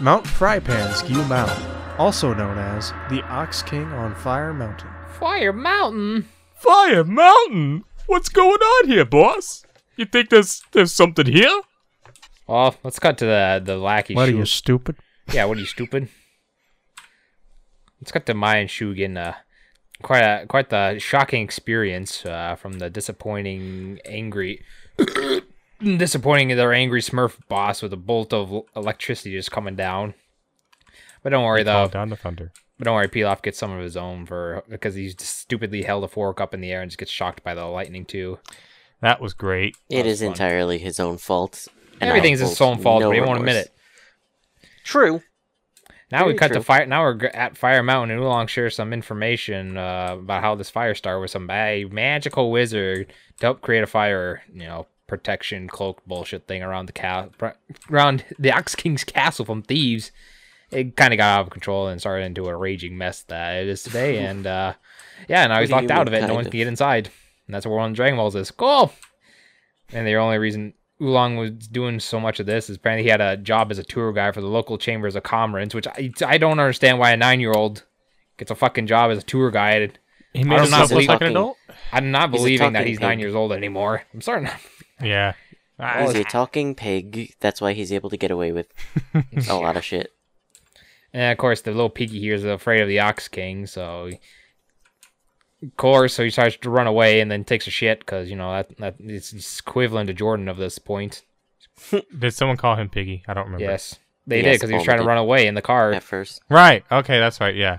[0.00, 1.64] Mount Frypan Skew Mountain,
[1.98, 4.90] also known as the Ox King on Fire Mountain.
[5.18, 6.28] Fire Mountain.
[6.54, 7.84] Fire Mountain.
[8.06, 9.64] What's going on here, boss?
[9.96, 11.60] You think there's there's something here?
[12.46, 14.96] Well, let's cut to the the lackey What are you stupid?
[15.32, 16.08] Yeah, what are you stupid?
[18.00, 19.16] Let's cut to Mayan and Shugen.
[19.16, 19.34] Uh,
[20.02, 24.62] quite a quite the shocking experience uh, from the disappointing, angry,
[25.82, 30.14] disappointing their angry Smurf boss with a bolt of electricity just coming down.
[31.22, 31.88] But don't worry though.
[31.88, 32.52] Down the thunder.
[32.78, 36.04] But don't worry, Pilaf gets some of his own for because he's just stupidly held
[36.04, 38.38] a fork up in the air and just gets shocked by the lightning too.
[39.00, 39.76] That was great.
[39.88, 40.28] It was is fun.
[40.30, 41.68] entirely his own fault.
[42.00, 43.40] and Everything's his own fault, no but he won't remorse.
[43.40, 43.70] admit it.
[44.82, 45.22] True.
[46.12, 46.86] Now we Very cut to fire.
[46.86, 50.94] Now we're at Fire Mountain, and Oolong shares some information uh, about how this fire
[50.94, 56.46] started with some magical wizard to help create a fire, you know, protection cloak bullshit
[56.46, 57.28] thing around the ca-
[57.90, 60.12] around the Ox King's castle from thieves.
[60.70, 63.68] It kind of got out of control and started into a raging mess that it
[63.68, 64.18] is today.
[64.24, 64.74] and uh,
[65.28, 66.26] yeah, now he's locked out of it.
[66.26, 67.10] No one can get inside,
[67.46, 68.50] and that's where one of the Dragon Balls is.
[68.50, 68.92] Cool.
[69.92, 73.20] And the only reason Oolong was doing so much of this is apparently he had
[73.20, 76.38] a job as a tour guide for the local chambers of commerce, which I, I
[76.38, 77.84] don't understand why a nine year old
[78.38, 79.98] gets a fucking job as a tour guide.
[80.32, 81.56] He I made don't know, himself look he's like an talking- adult.
[81.92, 84.02] I'm not He's believing that talking he's nine years old anymore.
[84.12, 84.48] I'm starting.
[84.48, 84.54] To,
[85.06, 85.32] Yeah.
[85.78, 87.34] Ah, He's a talking pig.
[87.40, 88.68] That's why he's able to get away with
[89.48, 90.12] a lot of shit.
[91.12, 94.20] and of course, the little piggy here is afraid of the Ox King, so he-
[95.62, 98.36] of course, so he starts to run away and then takes a shit because you
[98.36, 101.22] know that that it's, it's equivalent to Jordan of this point.
[102.18, 103.24] Did someone call him Piggy?
[103.26, 103.64] I don't remember.
[103.64, 105.92] Yes, they did because he was trying to run away in the car.
[105.92, 106.40] At first.
[106.48, 106.84] Right.
[106.90, 107.54] Okay, that's right.
[107.54, 107.78] Yeah.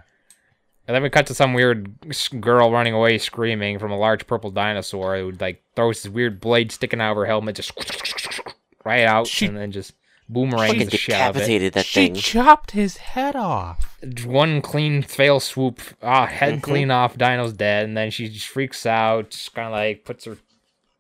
[0.88, 1.96] And then we cut to some weird
[2.40, 6.40] girl running away screaming from a large purple dinosaur who would like throws this weird
[6.40, 7.72] blade sticking out of her helmet just
[8.86, 9.94] right out She- and then just
[10.28, 11.40] boomerangs Fucking the shit out of it.
[11.40, 12.16] decapitated that she thing.
[12.16, 13.98] chopped his head off.
[14.26, 16.62] One clean fail swoop, ah, head Mhm.
[16.64, 20.26] clean off, Dino's dead, and then she just freaks out, just kind of like puts
[20.26, 20.38] her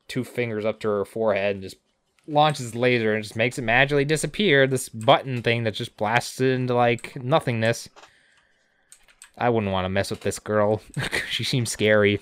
[0.07, 1.77] two fingers up to her forehead and just
[2.27, 4.67] launches the laser and just makes it magically disappear.
[4.67, 7.89] This button thing that just blasts it into like nothingness.
[9.37, 10.81] I wouldn't want to mess with this girl.
[11.29, 12.19] she seems scary.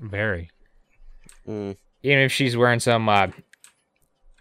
[0.00, 0.50] Very.
[1.48, 1.76] Mm.
[2.02, 3.32] even if she's wearing some uh, d-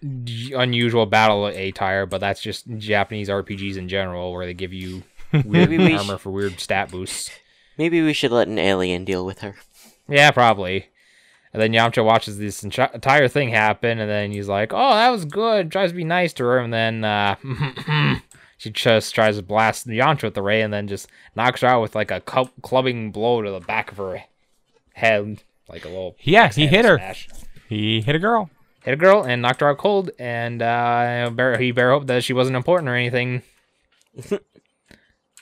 [0.03, 5.03] unusual battle attire, but that's just Japanese RPGs in general, where they give you
[5.45, 7.31] weird we armor sh- for weird stat boosts.
[7.77, 9.55] Maybe we should let an alien deal with her.
[10.07, 10.89] Yeah, probably.
[11.53, 15.25] And then Yamcha watches this entire thing happen, and then he's like, "Oh, that was
[15.25, 17.35] good." Tries to be nice to her, and then uh,
[18.57, 21.81] she just tries to blast Yamcha with the ray, and then just knocks her out
[21.81, 24.23] with like a cu- clubbing blow to the back of her
[24.93, 26.97] head, like a little Yeah, he head hit her.
[26.97, 27.29] smash.
[27.69, 28.49] He hit a girl.
[28.83, 32.23] Hit a girl and knocked her out cold, and uh, bear, he bear hope that
[32.23, 33.41] she wasn't important or anything.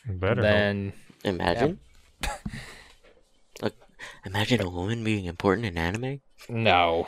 [0.05, 0.41] Better.
[0.41, 1.79] than then Imagine.
[3.61, 3.73] Like,
[4.25, 6.21] imagine a woman being important in anime.
[6.49, 7.07] no,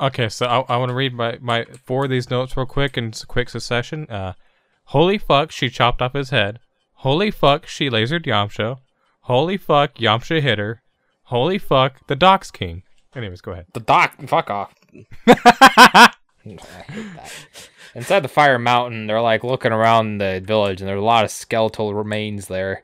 [0.00, 2.98] Okay, so I, I want to read my, my four of these notes real quick
[2.98, 4.06] in quick succession.
[4.10, 4.32] Uh,
[4.86, 6.58] holy fuck, she chopped off his head.
[6.94, 8.78] Holy fuck, she lasered Yamcha.
[9.22, 10.82] Holy fuck, Yamcha hit her.
[11.24, 12.82] Holy fuck, the Dox King.
[13.14, 13.66] Anyways, go ahead.
[13.72, 14.74] the doc, fuck off.
[15.26, 16.60] I hate
[17.16, 17.32] that.
[17.94, 21.30] Inside the fire mountain, they're like looking around the village, and there's a lot of
[21.30, 22.82] skeletal remains there.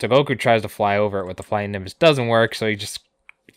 [0.00, 1.94] So Goku tries to fly over it with the flying nimbus.
[1.94, 3.00] Doesn't work, so he just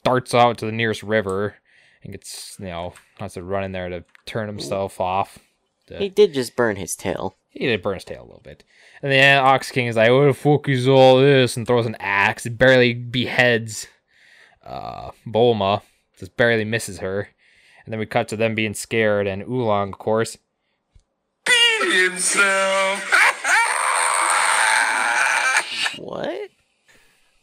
[0.03, 1.56] darts out to the nearest river
[2.03, 5.39] and gets, you know, has to run in there to turn himself off.
[5.88, 7.36] To- He did just burn his tail.
[7.49, 8.63] he did burn his tail a little bit.
[9.01, 11.58] And then Ox King is like, what the fuck is all this?
[11.58, 12.45] And throws an axe.
[12.45, 13.88] It barely beheads
[14.65, 15.82] uh, Bulma.
[16.19, 17.29] Just barely misses her.
[17.85, 19.27] And then we cut to them being scared.
[19.27, 20.37] And Oolong, of course,
[25.97, 26.49] What?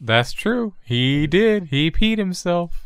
[0.00, 0.74] That's true.
[0.84, 1.64] He did.
[1.64, 2.82] He peed himself.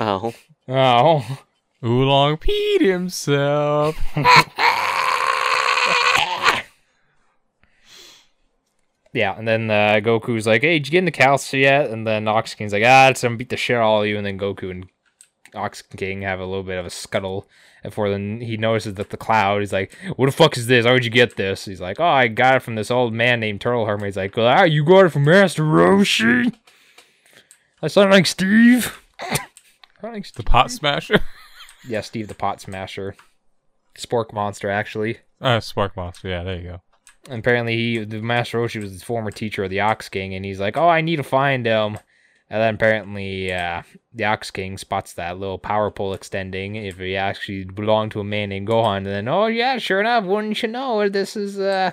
[0.00, 0.34] Oh,
[0.68, 1.38] oh,
[1.84, 3.96] Oolong peed himself.
[9.12, 9.36] yeah.
[9.38, 11.90] And then uh, Goku's like, hey, did you get in the castle yet?
[11.90, 14.16] And then Ox King's like, ah, it's gonna beat the shit out of you.
[14.16, 14.86] And then Goku and
[15.54, 17.48] Ox King have a little bit of a scuttle.
[17.82, 20.84] Before then he notices that the cloud he's like, what the fuck is this?
[20.84, 21.64] How would you get this?
[21.64, 24.06] He's like, oh, I got it from this old man named Turtle Hermit.
[24.06, 26.52] He's like, ah, you got it from Master Roshi.
[27.82, 29.00] I sound like Steve.
[30.00, 31.20] Like The pot smasher.
[31.88, 33.14] Yeah, Steve the Pot Smasher.
[33.96, 35.18] Spork Monster, actually.
[35.40, 36.28] Uh, Spark Monster.
[36.28, 36.82] Yeah, there you go.
[37.30, 40.44] And apparently, he, the Master Roshi was his former teacher of the Ox King, and
[40.44, 41.98] he's like, "Oh, I need to find him."
[42.50, 43.82] And then apparently, uh,
[44.14, 46.76] the Ox King spots that little power pole extending.
[46.76, 50.24] If he actually belonged to a man named Gohan, and then, oh yeah, sure enough,
[50.24, 51.08] wouldn't you know?
[51.10, 51.92] This is, uh,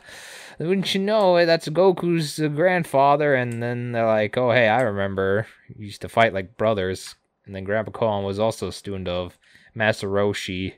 [0.59, 1.45] wouldn't you know it?
[1.45, 3.35] That's Goku's grandfather.
[3.35, 5.47] And then they're like, oh hey, I remember.
[5.77, 7.15] Used to fight like brothers.
[7.45, 9.37] And then Grandpa Gohan was also a student of
[9.73, 10.75] Master Roshi.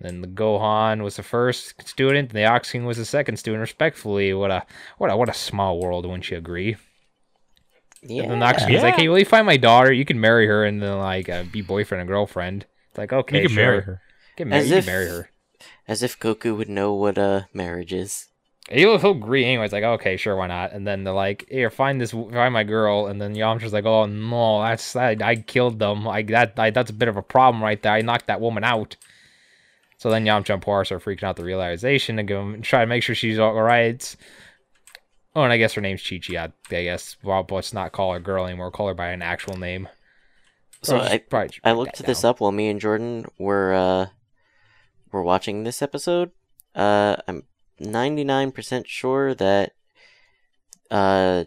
[0.00, 3.62] Then the Gohan was the first student, and the Ox King was the second student,
[3.62, 4.32] respectfully.
[4.34, 4.66] What a
[4.98, 6.76] what a what a small world, wouldn't you agree?
[8.08, 8.22] Yeah.
[8.22, 9.92] And then the Ox King's like, "Hey, will you find my daughter?
[9.92, 13.42] You can marry her, and then like uh, be boyfriend and girlfriend." It's like, okay,
[13.42, 13.64] you can sure.
[13.64, 14.00] marry her.
[14.36, 14.62] Get married.
[14.62, 15.30] As You if- can marry her.
[15.88, 18.26] As if Goku would know what a marriage is.
[18.68, 19.64] He'll, he'll agree anyway.
[19.64, 20.72] It's like, okay, sure, why not?
[20.72, 23.06] And then they're like, here, find this, find my girl.
[23.06, 26.04] And then Yamcha's like, oh no, that's I, I killed them.
[26.04, 27.92] Like that, I, that's a bit of a problem right there.
[27.92, 28.96] I knocked that woman out.
[29.98, 32.86] So then Yamcha and Poros are freaking out the realization and go and try to
[32.86, 34.16] make sure she's all right.
[35.36, 36.34] Oh, and I guess her name's Chi Chi.
[36.34, 36.44] I,
[36.74, 37.18] I guess.
[37.22, 38.70] Well, let's not call her girl anymore.
[38.70, 39.86] Call her by an actual name.
[40.80, 42.30] So I, probably I looked this down.
[42.30, 44.06] up while me and Jordan were uh
[45.12, 46.30] were watching this episode.
[46.74, 47.42] Uh, I'm
[47.80, 49.72] 99% sure that
[50.90, 51.44] uh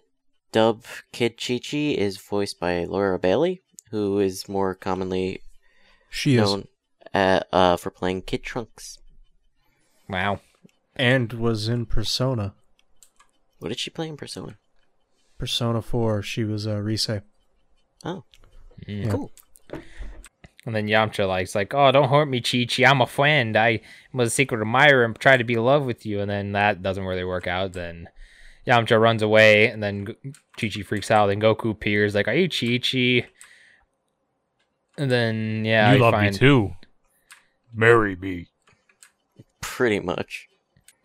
[0.51, 5.41] Dub Kid Chi Chi is voiced by Laura Bailey, who is more commonly
[6.11, 6.41] She is.
[6.41, 6.67] known
[7.11, 8.99] uh, uh for playing Kid Trunks.
[10.07, 10.41] Wow.
[10.95, 12.53] And was in Persona.
[13.59, 14.57] What did she play in Persona?
[15.37, 17.09] Persona 4, she was uh, Rise.
[18.03, 18.23] Oh,
[18.87, 19.11] Mm.
[19.11, 19.31] cool.
[20.65, 22.83] And then Yamcha like's like, "Oh, don't hurt me, Chi Chi.
[22.89, 23.57] I'm a friend.
[23.57, 23.81] I
[24.13, 26.81] was a secret admirer and tried to be in love with you." And then that
[26.83, 27.73] doesn't really work out.
[27.73, 28.07] Then
[28.67, 30.05] Yamcha runs away, and then
[30.57, 31.27] Chi Chi freaks out.
[31.27, 33.27] Then Goku appears, like, "Are you Chi Chi?"
[34.97, 36.71] And then yeah, you I love find, me too.
[37.73, 38.47] Marry me.
[39.61, 40.48] Pretty much.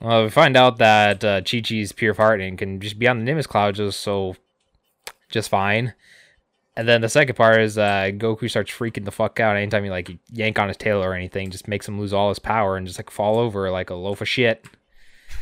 [0.00, 3.18] Well, we find out that uh, Chi Chi's pure heart and can just be on
[3.18, 4.36] the Nimbus Cloud just so,
[5.30, 5.94] just fine.
[6.76, 9.90] And then the second part is uh, Goku starts freaking the fuck out anytime you
[9.92, 12.86] like yank on his tail or anything, just makes him lose all his power and
[12.86, 14.64] just like fall over like a loaf of shit.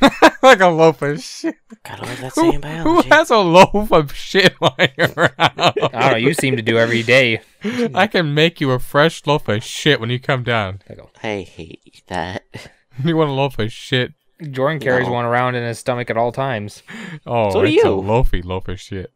[0.43, 1.57] like a loaf of shit.
[1.85, 5.33] Gotta love that Who, same who has a loaf of shit lying around?
[5.39, 6.17] I don't know.
[6.17, 7.41] You seem to do every day.
[7.95, 10.81] I can make you a fresh loaf of shit when you come down.
[11.23, 12.45] I hate that.
[13.03, 14.13] You want a loaf of shit?
[14.51, 15.13] Jordan carries No.
[15.13, 16.83] one around in his stomach at all times.
[17.27, 17.95] Oh, So do it's a you.
[17.95, 19.13] loafy loaf of shit.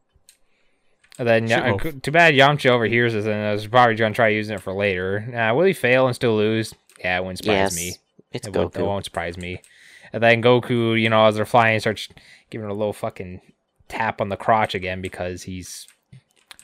[1.18, 4.28] And then, Shit uh, too bad Yamcha overhears this and is probably going to try
[4.28, 5.24] using it for later.
[5.34, 6.74] Uh, will he fail and still lose?
[6.98, 7.94] Yeah, it wouldn't surprise yes, me.
[8.32, 9.62] it's It, won't, it won't surprise me.
[10.12, 12.08] And then Goku, you know, as they're flying, starts
[12.50, 13.40] giving a little fucking
[13.88, 15.86] tap on the crotch again because he's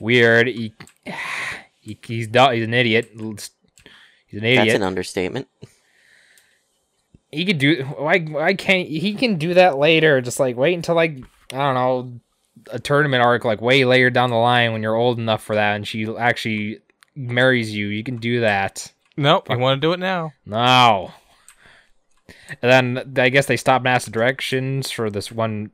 [0.01, 0.49] weird.
[0.49, 0.75] He,
[1.81, 3.11] he he's du- he's an idiot.
[3.15, 3.51] He's
[4.41, 4.67] an idiot.
[4.67, 5.49] That's an understatement.
[7.33, 10.21] He could do why why can't he can do that later?
[10.21, 11.17] Just like wait until like
[11.53, 12.21] I don't know
[12.71, 15.75] a tournament arc like way later down the line when you're old enough for that
[15.75, 16.79] and she actually
[17.17, 17.89] marries you.
[17.89, 18.93] You can do that.
[19.17, 20.33] Nope, you want to do it now?
[20.47, 21.13] No.
[22.63, 25.71] And then I guess they stopped and asked directions for this one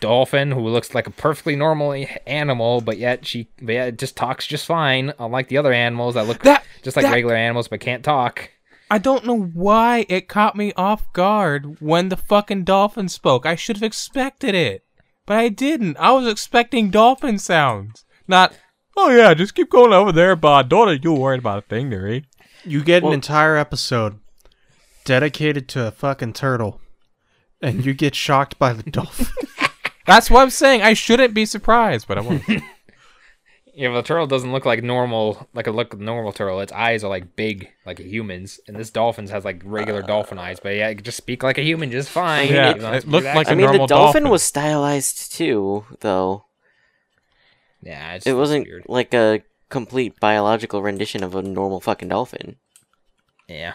[0.00, 4.46] dolphin who looks like a perfectly normal animal, but yet she but it just talks
[4.46, 7.80] just fine, unlike the other animals that look That- just like that- regular animals but
[7.80, 8.50] can't talk.
[8.94, 13.44] I don't know why it caught me off guard when the fucking dolphin spoke.
[13.44, 14.84] I should have expected it.
[15.26, 15.96] But I didn't.
[15.96, 18.04] I was expecting dolphin sounds.
[18.28, 18.56] Not,
[18.96, 22.22] oh yeah, just keep going over there, but don't you worry about a thing, there,
[22.64, 24.20] You get Well- an entire episode
[25.04, 26.80] dedicated to a fucking turtle,
[27.60, 29.26] and you get shocked by the dolphin.
[30.06, 30.82] That's what I'm saying.
[30.82, 32.44] I shouldn't be surprised, but I won't.
[33.76, 36.60] Yeah, but the turtle doesn't look like normal, like a look normal turtle.
[36.60, 40.38] Its eyes are like big, like a human's, and this dolphin's has like regular dolphin
[40.38, 40.60] eyes.
[40.60, 42.48] But yeah, it can just speak like a human just fine.
[42.52, 43.34] Yeah, You it to do looked that.
[43.36, 44.28] like I a mean, the dolphin, dolphin.
[44.28, 46.44] was stylized too, though.
[47.82, 48.84] yeah, it's, It wasn't weird.
[48.88, 52.56] like a complete biological rendition of a normal fucking dolphin.
[53.48, 53.74] Yeah.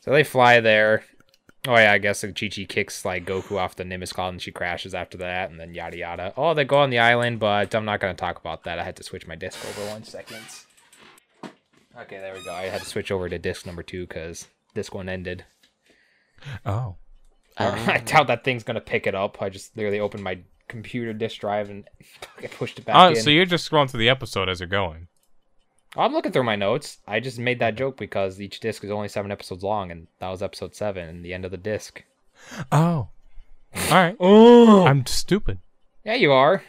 [0.00, 1.04] So they fly there.
[1.68, 4.50] Oh yeah, I guess Chi Chi kicks like Goku off the Nimbus cloud and she
[4.50, 6.32] crashes after that, and then yada yada.
[6.36, 8.78] Oh, they go on the island, but I'm not gonna talk about that.
[8.78, 10.38] I had to switch my disc over one second.
[11.98, 12.52] Okay, there we go.
[12.52, 15.44] I had to switch over to disc number two because disc one ended.
[16.64, 16.96] oh.
[17.58, 19.42] I doubt that thing's gonna pick it up.
[19.42, 21.84] I just literally opened my computer disk drive and
[22.42, 23.16] I pushed it back Oh, in.
[23.16, 25.08] so you're just scrolling through the episode as you're going.
[25.96, 26.98] I'm looking through my notes.
[27.06, 30.28] I just made that joke because each disc is only seven episodes long, and that
[30.28, 32.04] was episode seven, and the end of the disc.
[32.70, 33.08] Oh.
[33.74, 34.16] All right.
[34.20, 35.58] Oh, I'm stupid.
[36.04, 36.62] yeah, you are.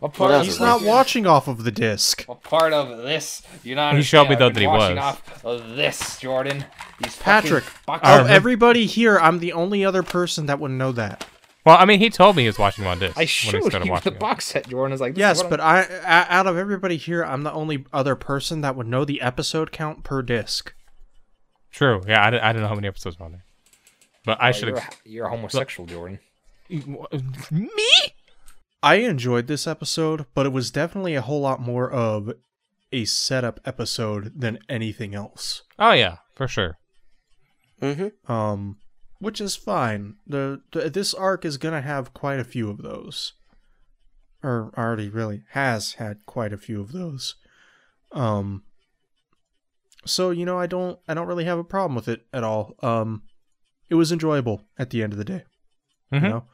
[0.00, 2.24] What part else of He's is not watching off of the disc.
[2.26, 3.40] What part of this?
[3.64, 3.96] You're not.
[3.96, 4.40] He showed me, understand.
[4.40, 4.98] though, I've that he was.
[4.98, 6.64] Off of this, Jordan.
[7.02, 11.26] These Patrick, box- of everybody here, I'm the only other person that would know that.
[11.66, 13.54] Well, I mean, he told me he was watching him on disc I when showed
[13.64, 14.20] he started you the it.
[14.20, 14.68] box set.
[14.68, 17.52] Jordan is like, this Yes, is what but I, out of everybody here, I'm the
[17.52, 20.72] only other person that would know the episode count per disc.
[21.72, 22.02] True.
[22.06, 23.44] Yeah, I, didn't- I didn't know how many episodes were on there.
[24.24, 24.92] But I I'm- should You're, have.
[25.04, 26.20] a, you're a homosexual, Jordan.
[26.70, 27.80] Me?
[28.82, 32.32] I enjoyed this episode, but it was definitely a whole lot more of
[32.92, 35.62] a setup episode than anything else.
[35.80, 36.78] Oh, yeah, for sure.
[37.82, 38.30] Mm-hmm.
[38.32, 38.78] Um,
[39.18, 40.16] which is fine.
[40.26, 43.32] The, the this arc is gonna have quite a few of those,
[44.42, 47.34] or already really has had quite a few of those.
[48.12, 48.62] Um,
[50.04, 52.74] so you know, I don't, I don't really have a problem with it at all.
[52.82, 53.22] Um,
[53.90, 55.44] it was enjoyable at the end of the day.
[56.12, 56.22] Mhm.
[56.22, 56.44] You know,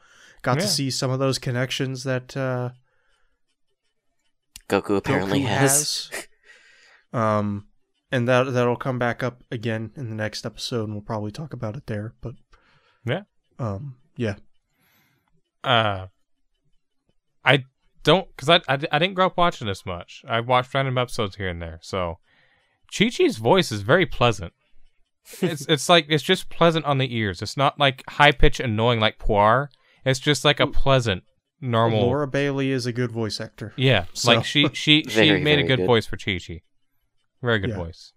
[0.41, 0.63] got Yeah.
[0.63, 2.69] to see some of those connections that uh,
[4.69, 6.09] Goku apparently Goku has.
[6.11, 6.27] has.
[7.13, 7.67] um,
[8.11, 11.53] and that that'll come back up again in the next episode, and we'll probably talk
[11.53, 12.13] about it there.
[12.21, 12.42] But Yeah.
[13.59, 14.35] Um, yeah,
[15.63, 16.07] Uh,
[17.45, 17.65] I
[18.03, 20.23] don't, because I, I, I didn't grow up watching this much.
[20.27, 21.79] I watched random episodes here and there.
[21.81, 22.17] So,
[22.95, 24.53] Chi Chi's voice is very pleasant.
[25.41, 27.41] it's it's like it's just pleasant on the ears.
[27.41, 29.67] It's not like high pitch annoying like Puar.
[30.03, 31.23] It's just like a pleasant,
[31.61, 32.01] normal.
[32.01, 33.73] Laura Bailey is a good voice actor.
[33.77, 35.87] Yeah, So- like she she she Very, made a good, good.
[35.87, 36.61] voice for Chi Chi.
[37.41, 37.75] Very good Yeah.
[37.77, 38.11] voice.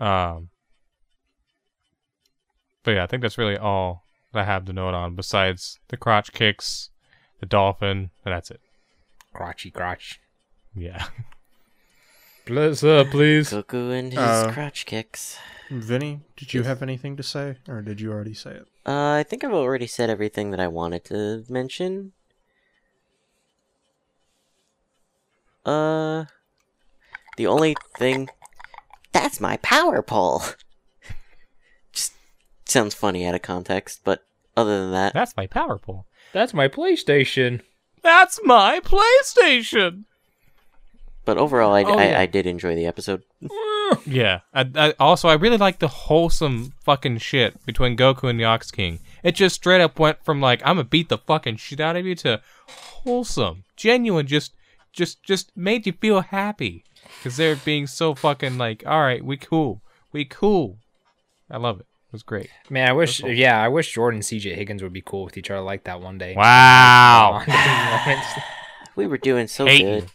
[0.00, 0.48] Um,
[2.84, 5.14] but yeah, I think that's really all that I have to note on.
[5.14, 6.90] Besides the crotch kicks,
[7.40, 8.60] the dolphin, and that's it.
[9.34, 10.20] Crotchy crotch.
[10.74, 11.06] Yeah.
[12.46, 13.50] Bless up, please.
[13.50, 15.38] Goku and his Uh, crotch kicks.
[15.70, 18.66] Vinny, did you have anything to say, or did you already say it?
[18.84, 22.12] Uh, I think I've already said everything that I wanted to mention.
[25.64, 26.24] Uh,
[27.36, 28.28] the only thing
[29.12, 30.42] that's my power pole.
[32.64, 34.24] Just sounds funny out of context, but
[34.56, 36.06] other than that, That's my power pole.
[36.32, 37.60] That's my PlayStation.
[38.02, 40.04] That's my PlayStation.
[41.24, 42.20] but overall, I, Oh, I, yeah.
[42.20, 43.22] I did enjoy the episode.
[44.06, 44.40] Yeah.
[44.54, 48.70] I, I, also, I really like the wholesome fucking shit between Goku and the Ox
[48.70, 49.00] King.
[49.22, 52.06] It just straight up went from like I'm gonna beat the fucking shit out of
[52.06, 54.26] you to wholesome, genuine.
[54.26, 54.54] Just,
[54.94, 56.84] just, just made you feel happy
[57.18, 60.78] because they're being so fucking like, all right, we cool, we cool.
[61.50, 61.86] I love it.
[62.12, 62.50] It was great.
[62.68, 63.22] Man, I wish.
[63.22, 66.02] Yeah, I wish Jordan and CJ Higgins would be cool with each other like that
[66.02, 66.34] one day.
[66.36, 67.42] Wow.
[68.94, 70.00] We were doing so Hating.
[70.00, 70.10] good.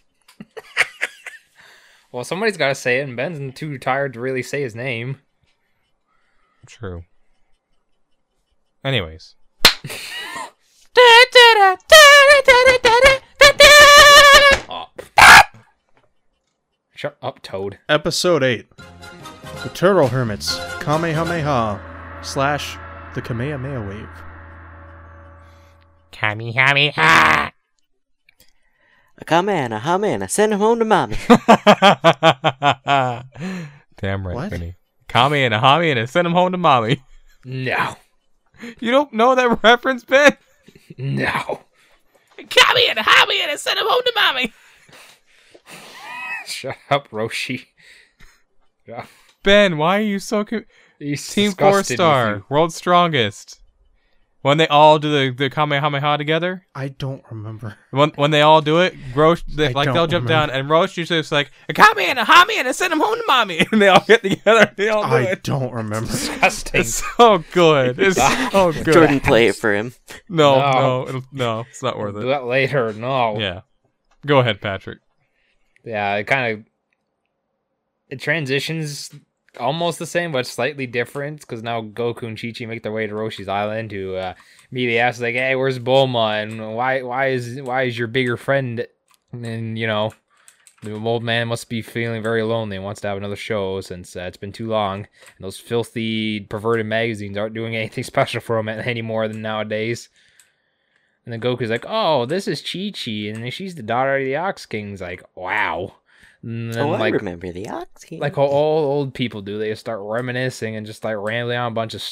[2.11, 5.17] well, somebody's got to say it, and Ben's too tired to really say his name.
[6.67, 7.05] True.
[8.83, 9.33] Anyways.
[14.69, 14.85] Oh.
[16.95, 17.79] Shut up, Toad.
[17.89, 18.67] Episode eight:
[19.63, 21.79] The Turtle Hermits Kamehameha
[22.23, 22.77] slash
[23.15, 24.09] the Kamehameha Wave.
[26.11, 27.51] Kamehameha.
[29.19, 31.15] A Kamana, Hamana, send him home to mommy.
[33.97, 34.49] Damn right, What?
[34.51, 34.75] Vinny.
[35.07, 37.01] Kami and a Hami and a send him home to mommy.
[37.43, 37.95] No.
[38.79, 40.37] You don't know that reference, Ben?
[40.97, 41.61] No.
[42.37, 44.53] Kami and a Hami and a send him home to mommy.
[46.45, 47.65] Shut up, Roshi.
[48.85, 49.05] Yeah.
[49.47, 50.63] Ben, why are you so co-
[50.99, 52.45] He's Team Four Star, you.
[52.49, 53.61] World's Strongest?
[54.43, 56.65] when they all do the the kamehameha together.
[56.75, 57.75] I don't remember.
[57.91, 60.27] When when they all do it, Roshi they, like they'll jump remember.
[60.29, 63.15] down, and Roshi usually just like a Kamehameha, and a hami and send him home
[63.15, 64.71] to mommy, and they all get together.
[64.77, 65.43] They all do I it.
[65.43, 66.09] don't remember.
[66.11, 66.81] It's Disgusting.
[66.81, 67.99] It's so good.
[68.07, 68.93] It's so good.
[68.93, 69.93] Jordan, play it for him.
[70.29, 70.71] No, No.
[70.71, 72.21] no, it'll, no, it's not worth it.
[72.21, 72.93] Do that later.
[72.93, 73.39] No.
[73.39, 73.61] Yeah,
[74.25, 74.99] go ahead, Patrick.
[75.83, 76.65] Yeah, it kind of
[78.09, 79.09] it transitions
[79.59, 83.07] almost the same, but slightly different because now Goku and Chi Chi make their way
[83.07, 84.33] to Roshi's island to uh,
[84.71, 85.19] the ass.
[85.19, 86.43] like, "Hey, where's Bulma?
[86.43, 88.85] And why why is why is your bigger friend?"
[89.31, 90.13] And you know,
[90.83, 94.15] the old man must be feeling very lonely and wants to have another show since
[94.15, 94.99] uh, it's been too long.
[94.99, 100.09] And those filthy, perverted magazines aren't doing anything special for him any more than nowadays.
[101.25, 104.37] And then Goku's like, "Oh, this is Chi Chi, and she's the daughter of the
[104.37, 105.95] Ox King's." Like, wow.
[106.43, 108.19] Mm, oh, and then, oh, I like, remember the Ox King.
[108.19, 109.57] like how all old people do.
[109.57, 112.03] They start reminiscing and just like rambling on a bunch of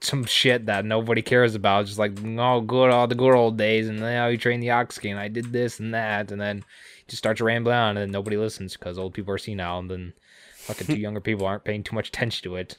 [0.00, 1.86] some shit that nobody cares about.
[1.86, 4.70] Just like, mm, all good, all the good old days, and how you trained the
[4.70, 5.14] ox king.
[5.16, 6.64] I did this and that, and then
[7.08, 10.12] just starts rambling on, and then nobody listens because old people are senile, and then
[10.56, 12.78] fucking two younger people aren't paying too much attention to it.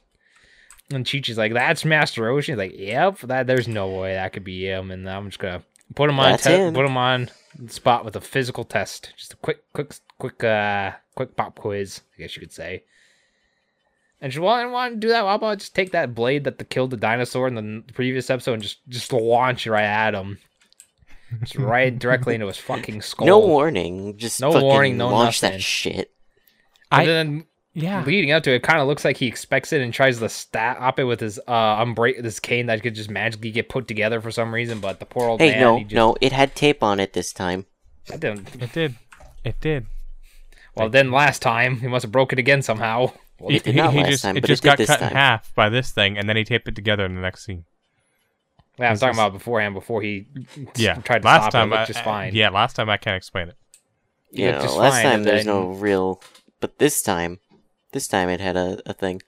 [0.90, 2.46] And Chi-Chi's like, that's Master Roshi.
[2.46, 5.64] He's like, yep, that there's no way that could be him, and I'm just gonna
[5.96, 9.14] put him on That's te- put him on the spot with a physical test.
[9.18, 12.84] Just a quick, quick, quick, uh, quick pop quiz, I guess you could say.
[14.22, 15.24] And she want want to do that.
[15.24, 18.54] How about just take that blade that the, killed the dinosaur in the previous episode
[18.54, 20.40] and just just launch it right at him,
[21.42, 23.28] just right directly into his fucking skull.
[23.28, 24.18] no warning.
[24.18, 25.58] Just No fucking warning, no launch nothing.
[25.58, 26.12] that shit.
[26.92, 27.46] And I- then
[27.80, 30.18] Yeah, leading up to it, it kind of looks like he expects it and tries
[30.18, 33.88] to stop it with his uh umbra- this cane that could just magically get put
[33.88, 34.80] together for some reason.
[34.80, 37.14] But the poor old Hey, man, no, he just, no, it had tape on it
[37.14, 37.68] this time.
[38.12, 38.50] I didn't.
[38.62, 38.96] it did.
[39.44, 39.86] It did.
[40.76, 43.12] Well, then last time he must have broke it again somehow.
[43.40, 45.02] Well, It did not last just, time, it but it just did got this cut
[45.04, 47.66] in half by this thing, and then he taped it together in the next scene.
[48.80, 50.26] yeah, I'm this talking is- about beforehand before he
[50.76, 51.82] Yeah, tried to last stop time it.
[51.82, 52.34] It just I- fine.
[52.36, 53.56] yeah, last time I can't explain it.
[54.32, 56.22] You Yeah, know, just last fine, time there's then- no real,
[56.60, 57.40] but this time,
[57.92, 59.22] this time it had a, a thing.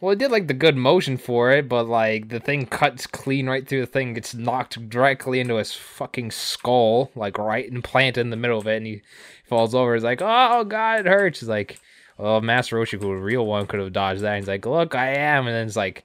[0.00, 3.46] Well, it did like the good motion for it, but like the thing cuts clean
[3.48, 8.30] right through the thing, gets knocked directly into his fucking skull, like right implanted in
[8.30, 9.02] the middle of it, and he
[9.46, 9.94] falls over.
[9.94, 11.80] He's like, "Oh god, it hurts." He's like,
[12.18, 15.46] "Well, Master Roshi, the real one, could have dodged that." He's like, "Look, I am,"
[15.46, 16.04] and then it's like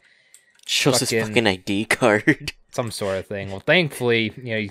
[0.66, 2.53] Shows Fucking- his fucking ID card.
[2.72, 3.49] some sort of thing.
[3.49, 4.68] Well, thankfully, you know,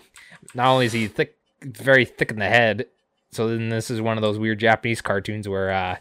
[0.55, 2.87] not only is he thick, very thick in the head,
[3.33, 5.97] so then this is one of those weird Japanese cartoons where uh,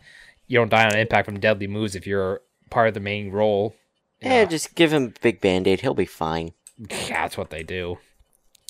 [0.47, 3.75] you don't die on impact from deadly moves if you're part of the main role.
[4.21, 5.81] Yeah, just give him a big band aid.
[5.81, 6.53] He'll be fine.
[6.77, 7.97] Yeah, that's what they do.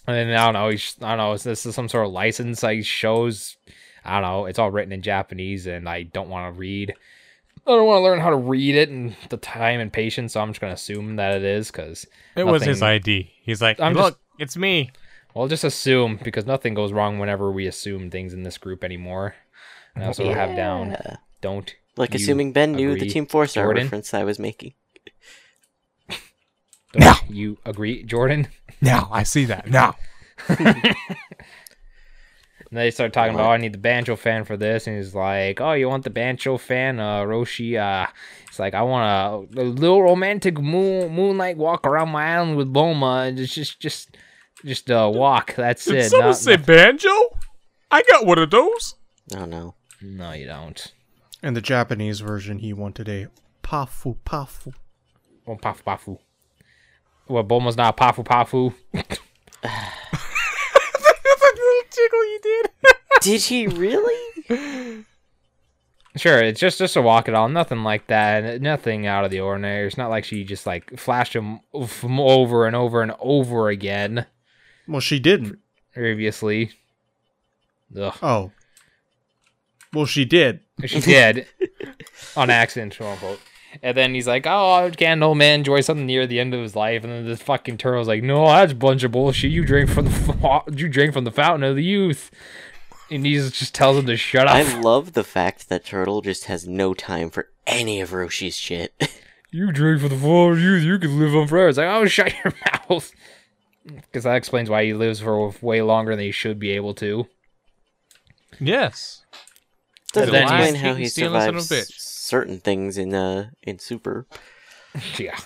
[0.06, 0.70] And then I don't know.
[0.70, 1.34] He's, I don't know.
[1.34, 2.64] Is this some sort of license?
[2.64, 3.58] Like shows.
[4.06, 4.46] I don't know.
[4.46, 6.94] It's all written in Japanese, and I don't want to read.
[7.66, 10.34] I don't want to learn how to read it and the time and patience.
[10.34, 12.06] So I'm just gonna assume that it is because
[12.38, 13.30] It was his ID.
[13.42, 14.92] He's like, I'm look, just- it's me.
[15.34, 19.36] well, just assume because nothing goes wrong whenever we assume things in this group anymore.
[19.96, 20.96] And I also have down.
[21.42, 21.50] Yeah.
[21.50, 23.84] Don't Like you assuming Ben knew the Team Four Star Jordan?
[23.86, 24.74] reference I was making.
[26.94, 27.14] don't No.
[27.30, 28.48] you agree, Jordan?
[28.82, 29.70] Now I see that.
[29.70, 29.96] Now.
[32.70, 35.16] And they start talking about, oh, I need the banjo fan for this, and he's
[35.16, 37.80] like, oh, you want the banjo fan, uh, Roshi?
[37.80, 38.08] Uh,
[38.50, 42.74] it's like I want a, a little romantic moon moonlight walk around my island with
[42.74, 44.18] Bulma, and just just just
[44.66, 45.56] just uh, walk.
[45.56, 45.92] That's it.
[45.94, 46.10] Did it.
[46.10, 47.10] someone Not- say banjo?
[47.90, 48.96] I got one of those.
[49.34, 49.76] Oh no.
[50.02, 50.92] no, you don't.
[51.44, 53.28] In the Japanese version, he wanted a
[53.64, 54.74] pafu pafu.
[55.46, 56.18] Oh, pafu pafu.
[57.28, 57.48] What?
[57.48, 58.74] Bulma's not pafu pafu.
[58.94, 59.20] That's
[61.44, 62.70] a little jiggle you did.
[63.22, 65.06] Did he really?
[66.16, 69.40] Sure, it's just just a walk at all, nothing like that, nothing out of the
[69.42, 69.86] ordinary.
[69.86, 74.26] It's not like she just like flashed him from over and over and over again
[74.88, 75.60] Well, she didn't.
[75.94, 76.72] previously.
[77.96, 78.14] Ugh.
[78.24, 78.52] Oh.
[79.98, 80.60] Well, she did.
[80.86, 81.48] She did
[82.38, 83.40] on accident, quote unquote.
[83.82, 86.76] And then he's like, "Oh, can old man enjoy something near the end of his
[86.76, 89.50] life?" And then this fucking turtle's like, "No, that's a bunch of bullshit.
[89.50, 92.30] You drink from the fa- you drink from the fountain of the youth."
[93.10, 94.54] And he just tells him to shut up.
[94.54, 98.94] I love the fact that Turtle just has no time for any of Roshi's shit.
[99.52, 100.84] you drink from the fountain of youth.
[100.84, 101.70] You can live on forever.
[101.70, 102.54] It's like, oh, shut your
[102.88, 103.12] mouth.
[103.84, 107.28] Because that explains why he lives for way longer than he should be able to.
[108.60, 109.24] Yes.
[110.20, 112.00] Doesn't then explain how he he's stealing son of a survives bitch.
[112.00, 114.26] certain things in uh in Super.
[115.18, 115.38] Yeah.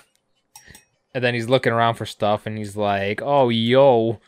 [1.14, 4.22] And then he's looking around for stuff, and he's like, "Oh, yo,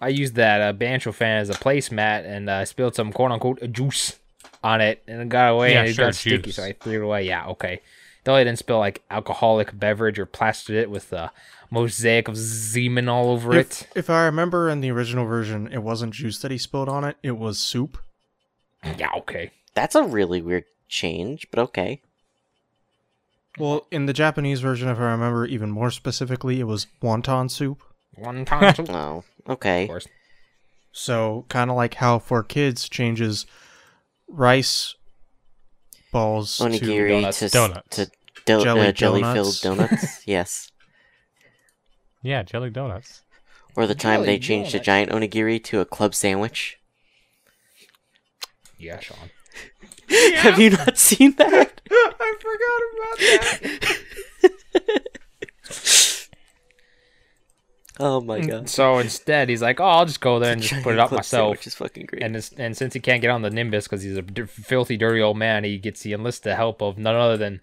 [0.00, 3.72] I used that uh, Bancho fan as a placemat, and uh, spilled some quote unquote
[3.72, 4.18] juice
[4.62, 7.02] on it, and it got away, Yeah, and it sure, got sticky, so I threw
[7.02, 7.24] it away.
[7.26, 7.80] Yeah, okay.
[8.22, 11.32] Though I didn't spill like alcoholic beverage or plastered it with a
[11.70, 13.88] mosaic of semen all over If, it.
[13.96, 17.16] if I remember in the original version, it wasn't juice that he spilled on it,
[17.22, 17.98] it was soup.
[18.96, 19.50] Yeah, okay.
[19.78, 22.02] That's a really weird change, but okay.
[23.60, 27.80] Well, in the Japanese version, if I remember even more specifically, it was wonton soup.
[28.16, 29.84] One time, of Oh, okay.
[29.84, 30.08] Of course.
[30.90, 33.46] So, kind of like how 4Kids changes
[34.26, 34.96] rice
[36.10, 37.38] balls to Onigiri donuts.
[37.38, 37.96] to Donuts.
[37.98, 38.10] to
[38.46, 40.22] do- jelly, uh, jelly filled donuts.
[40.26, 40.72] yes.
[42.20, 43.22] Yeah, jelly donuts.
[43.76, 46.80] Or the time they Jelly changed a giant onigiri to a club sandwich.
[48.76, 49.30] Yeah, Sean.
[50.36, 51.80] Have you not seen that?
[51.90, 55.04] I forgot about that.
[58.00, 58.68] Oh my god.
[58.68, 61.50] So instead, he's like, "Oh, I'll just go there and just put it up myself."
[61.50, 62.22] which is fucking great.
[62.22, 65.20] And and since he can't get on the Nimbus because he's a d- filthy, dirty
[65.20, 67.60] old man, he gets he enlists the help of none other than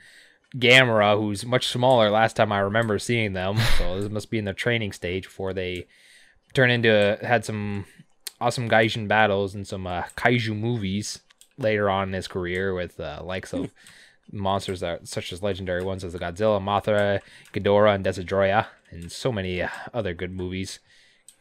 [0.57, 2.09] Gamera, who's much smaller.
[2.09, 5.53] Last time I remember seeing them, so this must be in their training stage before
[5.53, 5.87] they
[6.53, 7.85] turn into had some
[8.41, 11.19] awesome Gaijin battles and some uh, kaiju movies
[11.57, 13.71] later on in his career with uh, likes of
[14.31, 17.21] monsters that such as legendary ones as the Godzilla, Mothra,
[17.53, 20.79] Ghidorah, and Destoroyah, and so many uh, other good movies.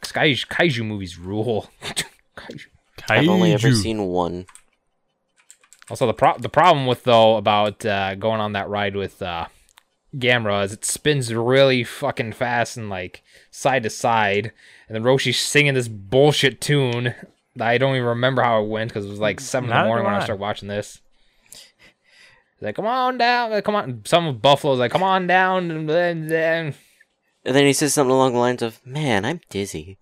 [0.02, 1.70] Kaiju, kaiju movies rule.
[2.36, 2.66] kaiju.
[3.08, 4.46] I've only ever seen one.
[5.90, 9.46] Also, the pro- the problem with though about uh, going on that ride with uh,
[10.16, 14.52] Gamera is it spins really fucking fast and like side to side,
[14.88, 18.90] and then Roshi's singing this bullshit tune that I don't even remember how it went
[18.90, 20.24] because it was like seven in the morning when I I.
[20.24, 21.00] started watching this.
[21.50, 24.02] He's like, come on down, come on.
[24.04, 26.74] Some of Buffalo's like, come on down, and then, then
[27.44, 29.98] And then he says something along the lines of, "Man, I'm dizzy."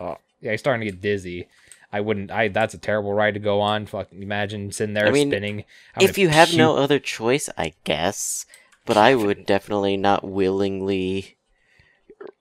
[0.00, 1.48] oh, yeah, he's starting to get dizzy.
[1.92, 2.30] I wouldn't.
[2.30, 3.86] I that's a terrible ride to go on.
[3.86, 5.64] Fucking imagine sitting there I mean, spinning.
[5.94, 8.44] having If you have no other choice, I guess.
[8.84, 11.36] But I would definitely not willingly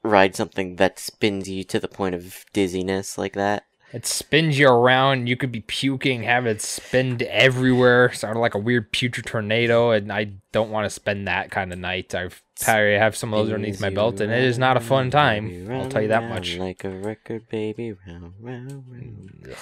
[0.03, 3.66] ride something that spins you to the point of dizziness like that.
[3.93, 5.27] It spins you around.
[5.27, 9.91] You could be puking, have it spin everywhere, sort of like a weird putrid tornado.
[9.91, 12.13] And I don't want to spend that kind of night.
[12.13, 15.11] I've I have some of those underneath my belt, and it is not a fun
[15.11, 15.67] time.
[15.71, 16.57] I'll tell you that much.
[16.57, 19.55] Like a record, baby, round, round, round.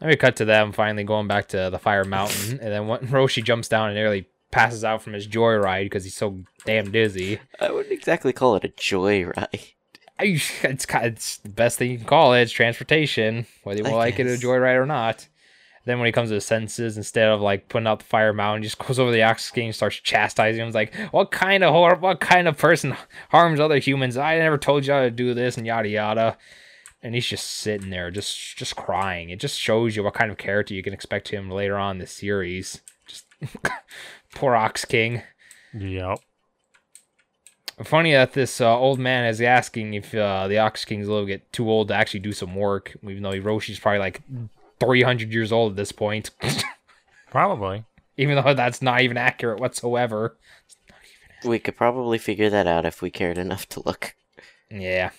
[0.00, 3.00] Then we cut to them finally going back to the Fire Mountain, and then when
[3.08, 7.38] Roshi jumps down and nearly passes out from his joyride because he's so damn dizzy.
[7.60, 9.72] I wouldn't exactly call it a joyride.
[10.18, 12.42] I, it's, ki- it's the best thing you can call it.
[12.42, 14.44] It's transportation, whether you I like it a guess.
[14.44, 15.28] joyride or not.
[15.86, 18.62] Then when he comes to his senses, instead of like putting out the fire mountain,
[18.62, 20.68] he just goes over the ox king and starts chastising him.
[20.68, 22.96] He's like, "What kind of hor- What kind of person
[23.30, 24.16] harms other humans?
[24.16, 26.38] I never told you how to do this," and yada yada.
[27.02, 29.28] And he's just sitting there, just just crying.
[29.28, 31.98] It just shows you what kind of character you can expect him later on in
[32.00, 32.80] the series.
[33.06, 33.26] Just
[34.34, 35.22] poor Ox King.
[35.78, 36.18] Yep.
[37.82, 41.52] Funny that this uh, old man is asking if uh, the Ox King's will get
[41.52, 44.22] too old to actually do some work, even though Hiroshi's probably like
[44.78, 46.30] 300 years old at this point.
[47.30, 47.84] Probably.
[48.16, 50.36] even though that's not even accurate whatsoever.
[51.44, 54.14] We could probably figure that out if we cared enough to look.
[54.70, 55.10] Yeah.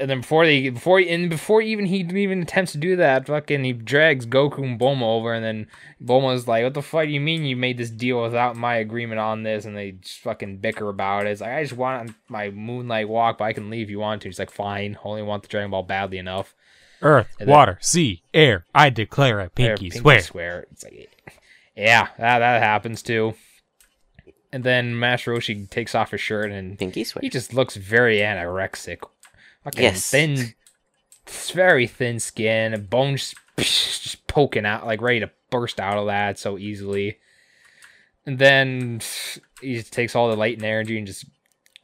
[0.00, 3.64] And then before they before and before even he even attempts to do that, fucking
[3.64, 5.66] he drags Goku and Bulma over, and then
[6.00, 9.18] Bulma's like, "What the fuck do you mean you made this deal without my agreement
[9.18, 11.30] on this?" And they just fucking bicker about it.
[11.30, 14.22] It's like I just want my moonlight walk, but I can leave if you want
[14.22, 14.28] to.
[14.28, 16.54] He's like, "Fine, only want the Dragon Ball badly enough."
[17.02, 18.66] Earth, then- water, sea, air.
[18.74, 20.20] I declare a There, pinky, swear.
[20.20, 20.66] swear.
[20.70, 21.10] It's like,
[21.76, 23.34] yeah, that that happens too.
[24.52, 27.20] And then Master Roshi takes off his shirt and Pinky swear.
[27.20, 28.98] he just looks very anorexic.
[29.64, 30.10] Fucking Yes.
[30.10, 30.54] thin,
[31.26, 36.06] it's very thin skin, and bones just poking out, like ready to burst out of
[36.06, 37.18] that so easily.
[38.26, 39.00] And then
[39.60, 41.24] he just takes all the light and energy and just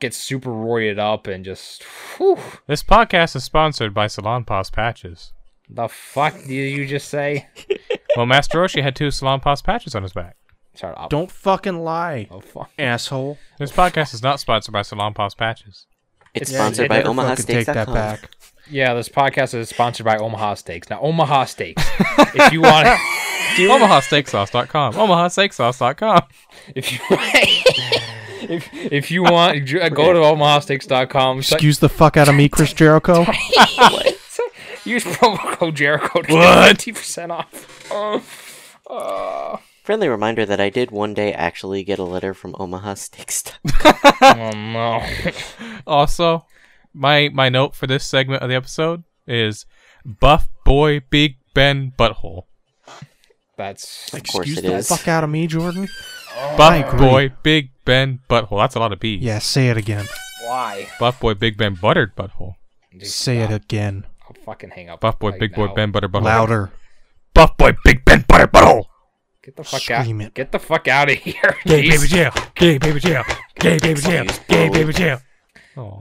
[0.01, 1.83] gets super roided up and just,
[2.16, 5.33] whew, This podcast is sponsored by Salonpas patches.
[5.68, 7.49] the fuck did you just say?
[8.16, 10.37] Well, Master Roshi had two Salonpas patches on his back.
[10.77, 11.11] Shut up.
[11.11, 12.70] Don't fucking lie, Oh, fuck.
[12.79, 13.39] asshole.
[13.59, 15.87] This podcast is not sponsored by Salonpas patches.
[16.35, 17.95] It's Yeah, sponsored by never Fucking take that OmahaSteaks.com.
[17.95, 18.30] back.
[18.70, 20.89] Yeah, this podcast is sponsored by Omaha Steaks.
[20.89, 21.82] Now, Omaha Steaks,
[22.35, 22.89] if you want,
[23.57, 23.68] to.
[23.68, 24.95] OmahaSteakSauce.com.
[24.95, 26.22] OmahaSteakSauce.com.
[26.74, 26.99] if you
[28.49, 31.37] if, if you want, go to omahasteaks.com.
[31.39, 33.20] Use Excuse the fuck out of me, Chris Jericho.
[34.87, 37.89] Use promo code Jericho to get fifty percent off.
[37.91, 38.22] Oh,
[38.91, 43.45] oh, Friendly reminder that I did one day actually get a letter from Omaha Steaks.
[44.22, 45.03] oh no!
[45.87, 46.47] Also,
[46.95, 49.66] my my note for this segment of the episode is
[50.07, 52.45] Buff Boy Big Ben Butthole.
[53.59, 54.89] That's Of course Excuse it the is.
[54.89, 55.87] fuck out of me, Jordan.
[56.35, 58.59] Oh, Buff boy, Big Ben butthole.
[58.62, 59.22] That's a lot of B's.
[59.22, 60.07] Yeah, say it again.
[60.45, 60.89] why.
[60.99, 62.55] Buff boy, Big Ben buttered butthole.
[62.99, 64.07] Just Say it again.
[64.22, 65.01] I'll fucking hang up.
[65.01, 65.74] Buff boy, right Big boy, now.
[65.74, 66.22] Ben butter butthole.
[66.24, 66.72] Louder.
[67.35, 68.87] Buff boy, Big Ben butter butthole.
[69.45, 70.26] Get the fuck Scream out.
[70.28, 70.34] it.
[70.34, 71.57] Get the fuck out of here.
[71.66, 71.90] Gay Jeez.
[71.90, 72.32] baby jail.
[72.55, 73.24] Gay baby jail.
[73.59, 74.24] Gay baby jail.
[74.49, 75.20] Gay baby jail.
[75.76, 76.01] Oh.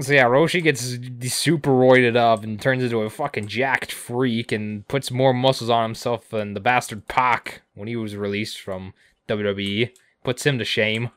[0.00, 4.50] So yeah, Roshi gets d- super roided up and turns into a fucking jacked freak
[4.50, 8.94] and puts more muscles on himself than the bastard Pac when he was released from
[9.28, 9.90] WWE.
[10.24, 11.10] Puts him to shame.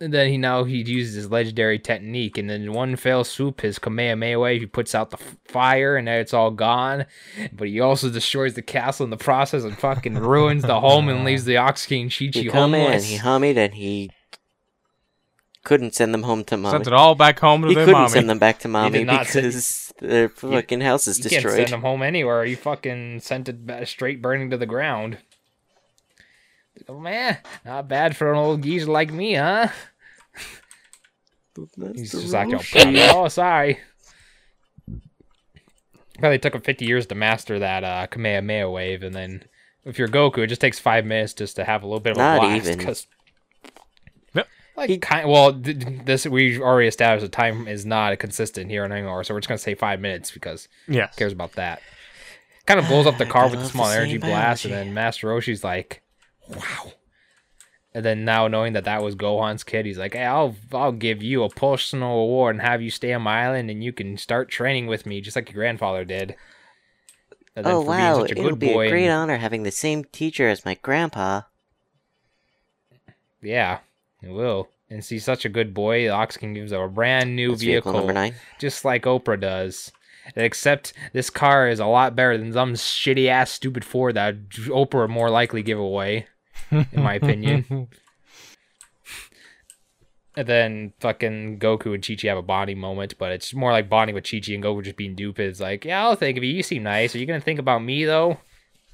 [0.00, 3.80] And then he now he uses his legendary technique, and then one fell swoop, his
[3.80, 7.06] Kamehameha wave, he puts out the fire, and then it's all gone.
[7.52, 11.24] But he also destroys the castle in the process and fucking ruins the home and
[11.24, 14.10] leaves the Ox King Chi Chi He come in, he hummied, and he
[15.64, 16.74] couldn't send them home to mommy.
[16.76, 18.10] Sent it all back home to he their couldn't mommy.
[18.12, 21.42] send them back to mommy did not send- because their fucking house is You can't
[21.42, 21.56] destroyed.
[21.56, 22.44] send them home anywhere.
[22.44, 25.18] You fucking sent it straight burning to the ground.
[26.88, 29.68] Oh man, not bad for an old geezer like me, huh?
[31.94, 33.78] He's just like, oh, oh, sorry.
[36.18, 39.44] Probably took him 50 years to master that uh, Kamehameha wave, and then
[39.84, 42.16] if you're Goku, it just takes five minutes just to have a little bit of
[42.18, 42.66] a Not blast.
[42.66, 42.84] even.
[42.84, 43.06] 'cause-
[44.34, 44.48] Yep.
[44.76, 48.16] Like, He- kind of, well, th- th- this we already established the time is not
[48.18, 51.14] consistent here in anymore, so we're just gonna say five minutes because Yes.
[51.16, 51.80] cares about that.
[52.66, 55.28] Kind of blows up the car with a small energy same blast, and then Master
[55.28, 56.02] Roshi's like,
[56.48, 56.92] "Wow."
[57.94, 61.22] And then now knowing that that was Gohan's kid, he's like, "Hey, I'll I'll give
[61.22, 64.48] you a personal award and have you stay on my island, and you can start
[64.50, 66.36] training with me, just like your grandfather did."
[67.56, 69.70] And Oh wow, being such a it'll good be a great and- honor having the
[69.72, 71.42] same teacher as my grandpa.
[73.42, 73.78] yeah,
[74.22, 74.68] it will.
[74.90, 76.02] And see, such a good boy.
[76.02, 78.34] The Ox King gives him a brand new That's vehicle vehicle, number nine.
[78.58, 79.92] just like Oprah does.
[80.36, 85.02] Except this car is a lot better than some shitty ass stupid Ford that Oprah
[85.02, 86.26] would more likely give away,
[86.70, 87.88] in my opinion.
[90.36, 93.88] And then fucking Goku and Chi Chi have a bonding moment, but it's more like
[93.88, 95.48] bonding with Chi Chi and Goku just being stupid.
[95.48, 96.52] It's like, yeah, I'll think of you.
[96.52, 97.12] You seem nice.
[97.12, 98.38] Are you gonna think about me though?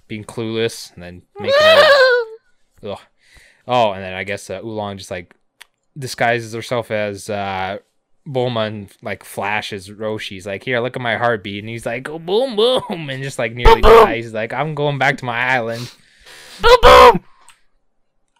[0.09, 1.61] Being clueless and then making.
[2.83, 2.99] Ugh.
[3.69, 5.35] Oh, and then I guess uh, Oolong just like
[5.99, 7.77] disguises herself as uh,
[8.27, 12.19] Bulma and like flashes Roshi's like, here, look at my heartbeat, and he's like, oh,
[12.19, 14.25] boom, boom, and just like nearly dies.
[14.25, 15.93] He's like, I'm going back to my island.
[16.61, 17.25] boom boom.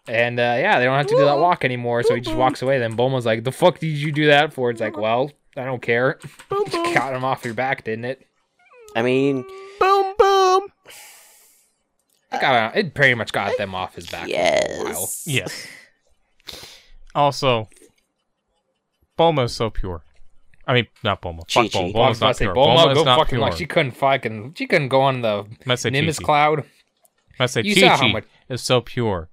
[0.07, 2.61] And uh, yeah, they don't have to do that walk anymore, so he just walks
[2.61, 2.77] away.
[2.79, 5.81] Then Bulma's like, "The fuck did you do that for?" It's like, "Well, I don't
[5.81, 6.19] care.
[6.69, 8.25] Just got him off your back, didn't it?"
[8.95, 9.43] I mean,
[9.79, 10.67] Boom, boom.
[12.31, 14.27] It, got, it pretty much got them off his back.
[14.29, 14.91] For a while.
[14.93, 15.23] yes.
[15.25, 15.67] Yes.
[17.13, 17.69] Also,
[19.17, 20.03] Bulma's so pure.
[20.67, 21.39] I mean, not Bulma.
[21.49, 21.79] Fuck Chi-Chi.
[21.91, 22.05] Bulma.
[22.05, 22.55] I was Bulma's about not say, pure.
[22.55, 23.39] Bulma, Bulma's go not fucking pure.
[23.41, 26.25] like she couldn't fucking she couldn't go on the Let's Nimbus Chi-Chi.
[26.25, 26.63] cloud.
[27.39, 29.29] I say You saw how Chi Chi much- is so pure.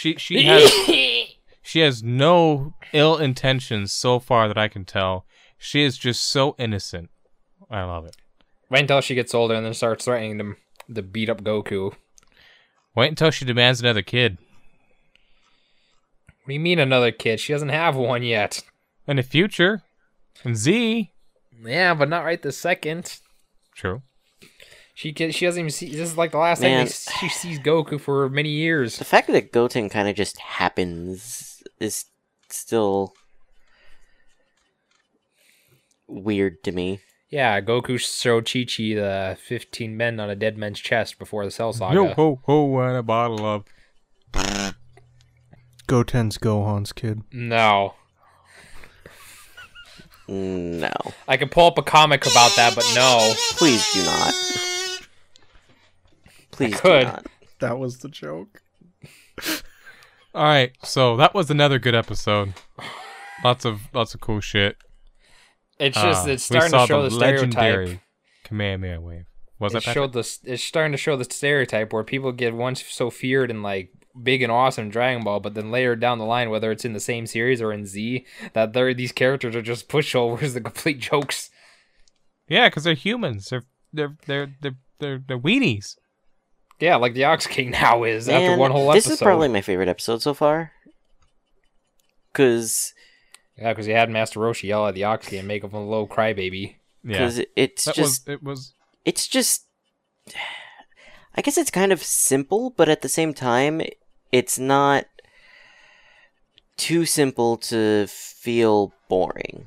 [0.00, 0.72] She she has
[1.60, 5.26] she has no ill intentions so far that I can tell.
[5.58, 7.10] She is just so innocent.
[7.70, 8.16] I love it.
[8.70, 10.56] Wait until she gets older and then starts threatening them
[10.94, 11.94] to beat up Goku.
[12.96, 14.38] Wait until she demands another kid.
[16.28, 17.38] What do you mean another kid?
[17.38, 18.62] She doesn't have one yet.
[19.06, 19.82] In the future,
[20.44, 21.12] and Z.
[21.62, 23.20] Yeah, but not right this second.
[23.74, 24.00] True.
[24.94, 25.90] She can, she doesn't even see.
[25.90, 26.86] This is like the last time Man.
[26.86, 28.98] they, she sees Goku for many years.
[28.98, 32.06] The fact that Goten kind of just happens is
[32.48, 33.14] still
[36.06, 37.00] weird to me.
[37.30, 41.50] Yeah, Goku showed Chi Chi the 15 men on a dead man's chest before the
[41.50, 41.94] Cell Saga.
[41.94, 43.64] Yo ho ho and a bottle of.
[45.86, 47.22] Goten's Gohan's kid.
[47.32, 47.94] No.
[50.28, 50.92] No,
[51.26, 53.32] I could pull up a comic about that, but no.
[53.56, 54.32] please do not.
[56.66, 57.04] Please do could.
[57.04, 57.26] not.
[57.60, 58.62] That was the joke.
[60.34, 62.54] All right, so that was another good episode.
[63.42, 64.76] Lots of lots of cool shit.
[65.78, 67.54] It's just, Uh, it's starting to show the, stereotype.
[67.54, 68.00] legendary
[68.44, 69.24] Kamehameha wave.
[69.58, 73.10] Was It showed the, it's starting to show the stereotype where people get once so
[73.10, 73.90] feared and like
[74.22, 77.00] big and awesome Dragon Ball, but then later down the line, whether it's in the
[77.00, 81.50] same series or in Z, that they're, these characters are just pushovers, the complete jokes.
[82.48, 83.48] Yeah, because they're humans.
[83.48, 85.96] They're they're they're they're they're, they're weenies.
[86.80, 89.10] Yeah, like the Ox King now is after one whole episode.
[89.10, 90.72] this is probably my favorite episode so far.
[92.32, 92.94] Cause,
[93.58, 95.84] Yeah, because you had Master Roshi yell at the Ox King and make him a
[95.84, 96.76] little crybaby.
[97.04, 98.74] Yeah, cause it's that just was it was
[99.04, 99.66] it's just
[101.36, 103.82] I guess it's kind of simple, but at the same time
[104.32, 105.06] it's not
[106.76, 109.66] too simple to feel boring.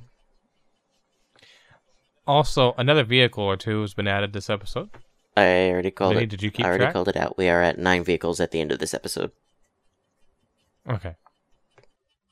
[2.25, 4.89] also another vehicle or two has been added this episode.
[5.35, 6.29] I already called Vinny, it.
[6.29, 6.93] did you keep I already track?
[6.93, 7.37] called it out.
[7.37, 9.31] We are at nine vehicles at the end of this episode.
[10.89, 11.15] Okay.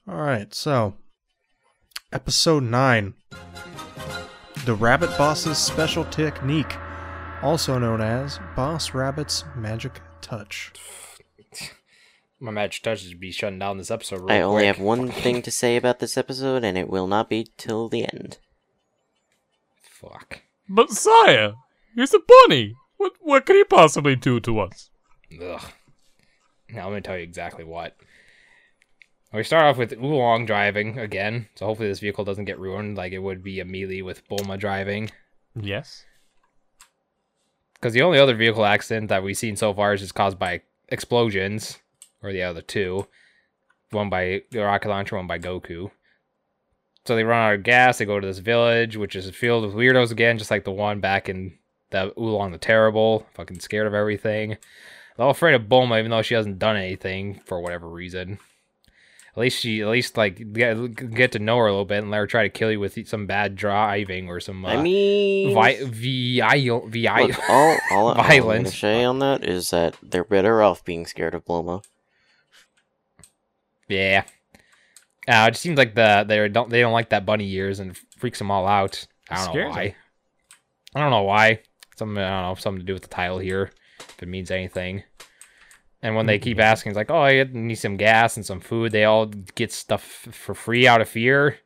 [0.07, 0.95] All right, so
[2.11, 3.13] episode 9
[4.65, 6.75] The Rabbit Boss's Special Technique,
[7.41, 10.71] also known as Boss Rabbit's Magic Touch.
[12.39, 14.21] My magic touch is be shutting down this episode.
[14.21, 14.75] Real I only quick.
[14.75, 18.03] have one thing to say about this episode, and it will not be till the
[18.11, 18.39] end.
[19.83, 20.41] Fuck.
[20.67, 21.53] But sire,
[21.95, 22.73] he's a bunny.
[23.01, 24.91] What what could he possibly do to us?
[25.33, 25.71] Ugh.
[26.69, 27.97] Now let me tell you exactly what.
[29.33, 33.11] We start off with Oolong driving again, so hopefully this vehicle doesn't get ruined like
[33.11, 35.09] it would be immediately with Bulma driving.
[35.59, 36.05] Yes.
[37.73, 40.61] Because the only other vehicle accident that we've seen so far is just caused by
[40.89, 41.79] explosions,
[42.21, 43.07] or the other two.
[43.89, 45.89] One by the rocket launcher, one by Goku.
[47.05, 49.73] So they run out of gas, they go to this village, which is filled with
[49.73, 51.57] weirdos again, just like the one back in
[51.91, 53.25] the Oolong the Terrible.
[53.33, 54.57] Fucking scared of everything.
[55.17, 58.39] They're all afraid of Bulma, even though she hasn't done anything for whatever reason.
[59.33, 62.11] At least she, at least like get, get to know her a little bit and
[62.11, 64.65] let her try to kill you with some bad driving or some.
[64.65, 66.41] Uh, I mean, vi- vi-
[66.87, 70.61] vi- look, all, all, all I'm going to say on that is that they're better
[70.61, 71.81] off being scared of Bulma.
[73.87, 74.23] Yeah.
[75.27, 77.95] Uh, it just seems like the they don't they don't like that bunny ears and
[78.17, 79.05] freaks them all out.
[79.29, 79.87] I don't know why.
[79.87, 79.95] them.
[80.95, 81.59] I don't know why.
[82.01, 85.03] Something I don't know something to do with the title here, if it means anything.
[86.01, 88.91] And when they keep asking, it's like, oh, I need some gas and some food.
[88.91, 91.59] They all get stuff for free out of fear.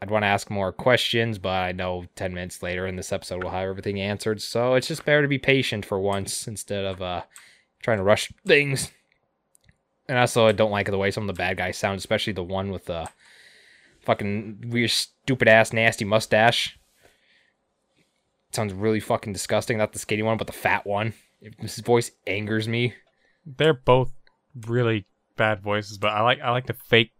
[0.00, 3.42] I'd want to ask more questions, but I know 10 minutes later in this episode
[3.42, 4.40] we'll have everything answered.
[4.40, 7.24] So it's just better to be patient for once instead of uh,
[7.82, 8.90] trying to rush things.
[10.08, 12.42] And also, I don't like the way some of the bad guys sound, especially the
[12.42, 13.06] one with the
[14.00, 16.77] fucking weird, stupid ass, nasty mustache.
[18.52, 19.78] Sounds really fucking disgusting.
[19.78, 21.14] Not the skinny one, but the fat one.
[21.60, 22.94] His voice angers me.
[23.44, 24.12] They're both
[24.66, 27.12] really bad voices, but I like I like the fake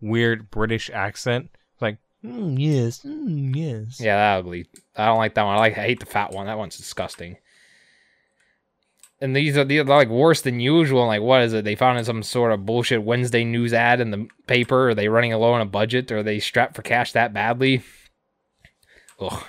[0.00, 1.50] weird British accent.
[1.80, 4.00] Like, mm, yes, mm, yes.
[4.00, 4.66] Yeah, that ugly.
[4.96, 5.56] I don't like that one.
[5.56, 5.78] I like.
[5.78, 6.46] I hate the fat one.
[6.46, 7.38] That one's disgusting.
[9.20, 11.06] And these are they're like worse than usual.
[11.06, 11.64] Like, what is it?
[11.64, 14.90] They found in some sort of bullshit Wednesday news ad in the paper.
[14.90, 16.10] Are they running low on a budget?
[16.10, 17.82] Or are they strapped for cash that badly?
[19.20, 19.44] Ugh.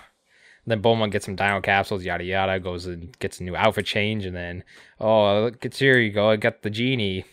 [0.66, 4.26] Then Bulma gets some dino capsules, yada yada, goes and gets a new outfit change,
[4.26, 4.64] and then,
[4.99, 6.30] oh, look, it's here you go.
[6.30, 7.26] I got the genie.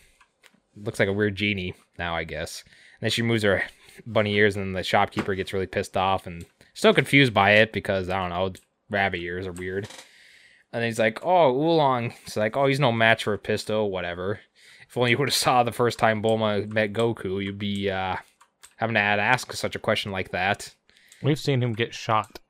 [0.75, 2.63] Looks like a weird genie now, I guess.
[2.65, 3.63] And then she moves her
[4.05, 8.09] bunny ears, and the shopkeeper gets really pissed off and still confused by it because
[8.09, 8.53] I don't know,
[8.89, 9.87] rabbit ears are weird.
[10.73, 14.39] And he's like, "Oh, Oolong." It's like, "Oh, he's no match for a Pisto, whatever."
[14.87, 18.17] If only you would have saw the first time Bulma met Goku, you'd be uh,
[18.75, 20.75] having to ask such a question like that.
[21.23, 22.40] We've seen him get shot.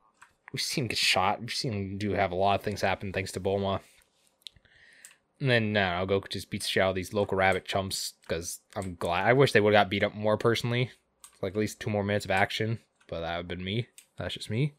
[0.52, 1.40] We've seen him get shot.
[1.40, 3.80] We've seen him do have a lot of things happen thanks to Bulma.
[5.40, 8.94] And then no, Goku just beats the out of these local rabbit chumps because I'm
[8.94, 9.26] glad.
[9.26, 10.90] I wish they would have got beat up more personally,
[11.40, 12.78] like at least two more minutes of action.
[13.08, 13.88] But that would have been me.
[14.18, 14.74] That's just me.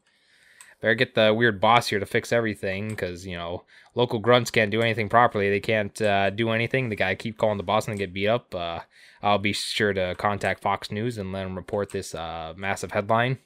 [0.80, 3.64] Better get the weird boss here to fix everything because you know
[3.94, 5.50] local grunts can't do anything properly.
[5.50, 6.88] They can't uh, do anything.
[6.88, 8.54] The guy keep calling the boss and get beat up.
[8.54, 8.80] Uh,
[9.22, 13.38] I'll be sure to contact Fox News and let them report this uh, massive headline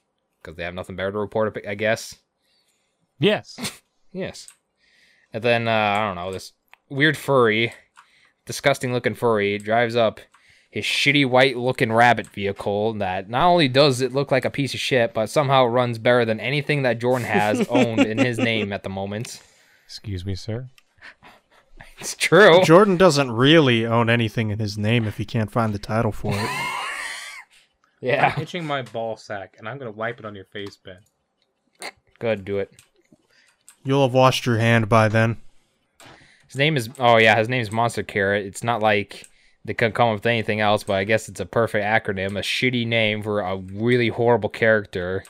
[0.49, 1.59] because they have nothing better to report.
[1.69, 2.17] I guess.
[3.19, 3.59] Yes.
[4.11, 4.49] Yes.
[5.35, 6.55] And then uh, I don't know this
[6.89, 7.75] weird furry,
[8.47, 10.19] disgusting looking furry drives up
[10.71, 14.73] his shitty white looking rabbit vehicle that not only does it look like a piece
[14.73, 18.73] of shit, but somehow runs better than anything that Jordan has owned in his name
[18.73, 19.43] at the moment.
[19.85, 20.69] Excuse me, sir.
[21.99, 22.65] It's true.
[22.65, 26.33] Jordan doesn't really own anything in his name if he can't find the title for
[26.35, 26.75] it.
[28.01, 28.33] Yeah.
[28.37, 30.99] I'm itching my ball sack, and I'm gonna wipe it on your face, Ben.
[32.19, 32.73] Good, do it.
[33.85, 35.37] You'll have washed your hand by then.
[36.47, 38.47] His name is oh yeah, his name is Monster Carrot.
[38.47, 39.27] It's not like
[39.65, 42.43] they could come up with anything else, but I guess it's a perfect acronym, a
[42.43, 45.25] shitty name for a really horrible character.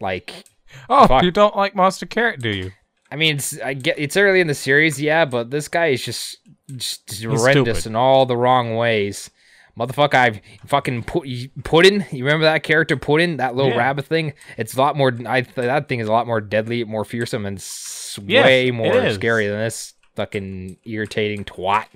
[0.00, 0.44] Like
[0.88, 1.22] Oh, Fuck.
[1.22, 2.72] you don't like Monster Carrot, do you?
[3.12, 6.04] I mean, it's I get it's early in the series, yeah, but this guy is
[6.04, 6.38] just
[6.76, 7.86] just horrendous stupid.
[7.86, 9.30] in all the wrong ways.
[9.78, 11.28] Motherfucker, I've fucking put
[11.64, 12.04] Puddin.
[12.10, 13.78] You remember that character Puddin, that little Yeah.
[13.78, 14.34] rabbit thing?
[14.56, 15.16] It's a lot more.
[15.26, 17.56] I that thing is a lot more deadly, more fearsome, and
[18.26, 21.86] Yes, way more scary than this fucking irritating twat.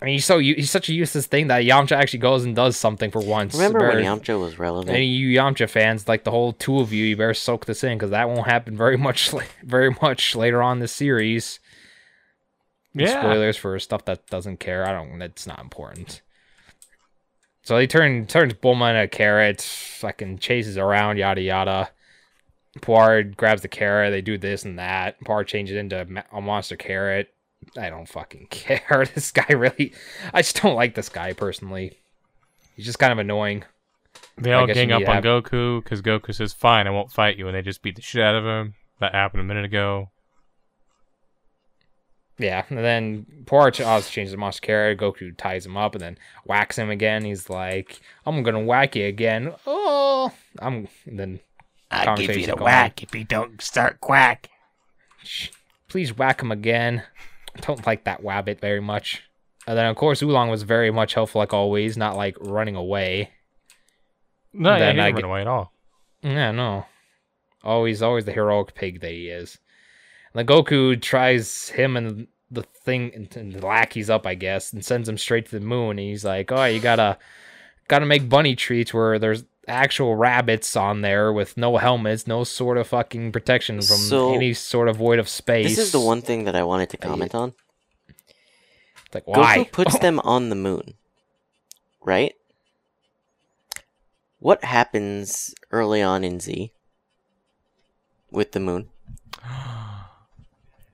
[0.00, 2.56] I mean, he's so u- he's such a useless thing that Yamcha actually goes and
[2.56, 3.54] does something for once.
[3.54, 4.90] Remember when Yamcha was relevant?
[4.96, 7.98] any you Yamcha fans, like the whole two of you, you better soak this in
[7.98, 11.60] because that won't happen very much, la- very much later on in the series.
[12.94, 13.20] Yeah.
[13.20, 14.86] Spoilers for stuff that doesn't care.
[14.86, 15.20] I don't.
[15.22, 16.20] It's not important.
[17.62, 21.90] So he turn turns Bulma into a carrot, fucking chases around, yada yada.
[22.80, 24.10] Puar grabs the carrot.
[24.12, 25.20] They do this and that.
[25.24, 27.32] Puar changes into a monster carrot.
[27.78, 29.06] I don't fucking care.
[29.14, 29.92] This guy really,
[30.34, 31.98] I just don't like this guy personally.
[32.74, 33.64] He's just kind of annoying.
[34.36, 37.46] They all gang up on have- Goku because Goku says, "Fine, I won't fight you,"
[37.46, 38.74] and they just beat the shit out of him.
[39.00, 40.10] That happened a minute ago.
[42.38, 44.98] Yeah, and then Puar ch- also changes the monster carrot.
[44.98, 47.24] Goku ties him up and then whacks him again.
[47.24, 51.40] He's like, "I'm gonna whack you again." Oh, I'm and then.
[51.90, 52.64] I give you conversation the going.
[52.64, 54.48] whack if you don't start quack.
[55.22, 55.48] Shh,
[55.88, 57.02] Please whack him again.
[57.54, 59.22] I don't like that wabbit very much.
[59.66, 63.30] And then of course Oolong was very much helpful like always, not like running away.
[64.54, 65.72] No, yeah, he didn't get- run away at all.
[66.22, 66.86] Yeah, no.
[67.62, 69.58] Always, always the heroic pig that he is.
[70.34, 74.84] And then Goku tries him and the thing and, the lackeys up, I guess, and
[74.84, 75.98] sends him straight to the moon.
[75.98, 77.18] And he's like, "Oh, you gotta,
[77.88, 82.78] gotta make bunny treats where there's actual rabbits on there with no helmets, no sort
[82.78, 86.22] of fucking protection from So, any sort of void of space." This is the one
[86.22, 87.54] thing that I wanted to comment on.
[89.06, 89.58] It's like, why?
[89.58, 90.94] Goku puts them on the moon,
[92.02, 92.34] right?
[94.38, 96.72] What happens early on in Z
[98.30, 98.88] with the moon?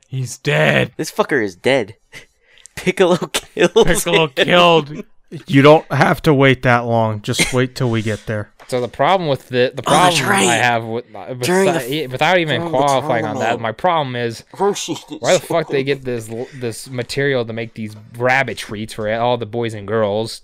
[0.08, 0.92] He's dead.
[0.96, 1.94] This fucker is dead.
[2.74, 3.86] Piccolo killed.
[3.86, 4.30] Piccolo him.
[4.34, 5.04] killed.
[5.46, 7.20] You don't have to wait that long.
[7.20, 8.50] Just wait till we get there.
[8.68, 10.48] So the problem with the the On the problem.
[10.48, 15.34] I have with uh, besi- the- without even qualifying on that, my problem is why
[15.34, 19.44] the fuck they get this this material to make these rabbit treats for all the
[19.44, 20.40] boys and girls,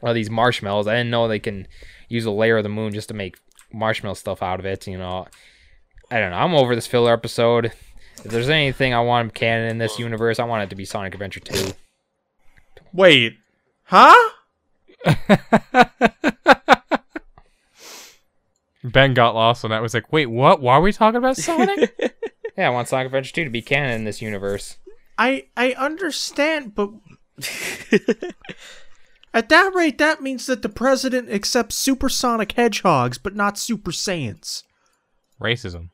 [0.00, 0.86] or these marshmallows?
[0.86, 1.68] I didn't know they can
[2.08, 3.36] use a layer of the moon just to make
[3.70, 4.86] marshmallow stuff out of it.
[4.86, 5.26] You know,
[6.10, 6.38] I don't know.
[6.38, 7.70] I'm over this filler episode.
[8.18, 11.14] If there's anything I want canon in this universe, I want it to be Sonic
[11.14, 11.72] Adventure 2.
[12.92, 13.36] Wait.
[13.84, 14.30] Huh?
[18.84, 19.82] Ben got lost on that.
[19.82, 20.60] Was like, wait, what?
[20.60, 21.98] Why are we talking about Sonic?
[22.54, 24.76] Yeah, I want Sonic Adventure 2 to be canon in this universe.
[25.16, 26.90] I I understand, but
[29.32, 34.64] at that rate, that means that the president accepts supersonic hedgehogs, but not super saiyans.
[35.40, 35.88] Racism.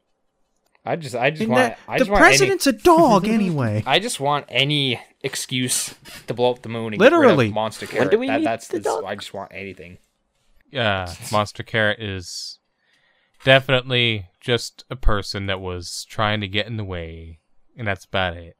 [0.88, 3.28] I just, I just And want, that, I the just want any- president's a dog
[3.28, 3.82] anyway.
[3.86, 5.94] I just want any excuse
[6.26, 7.46] to blow up the moon and get rid Literally.
[7.48, 8.10] of Monster When Carrot.
[8.10, 9.04] do we that, that's the that's- dog?
[9.04, 9.98] I just want anything.
[10.70, 12.58] Yeah, Monster Carrot is
[13.44, 17.38] definitely just a person that was trying to get in the way,
[17.76, 18.56] and that's about it.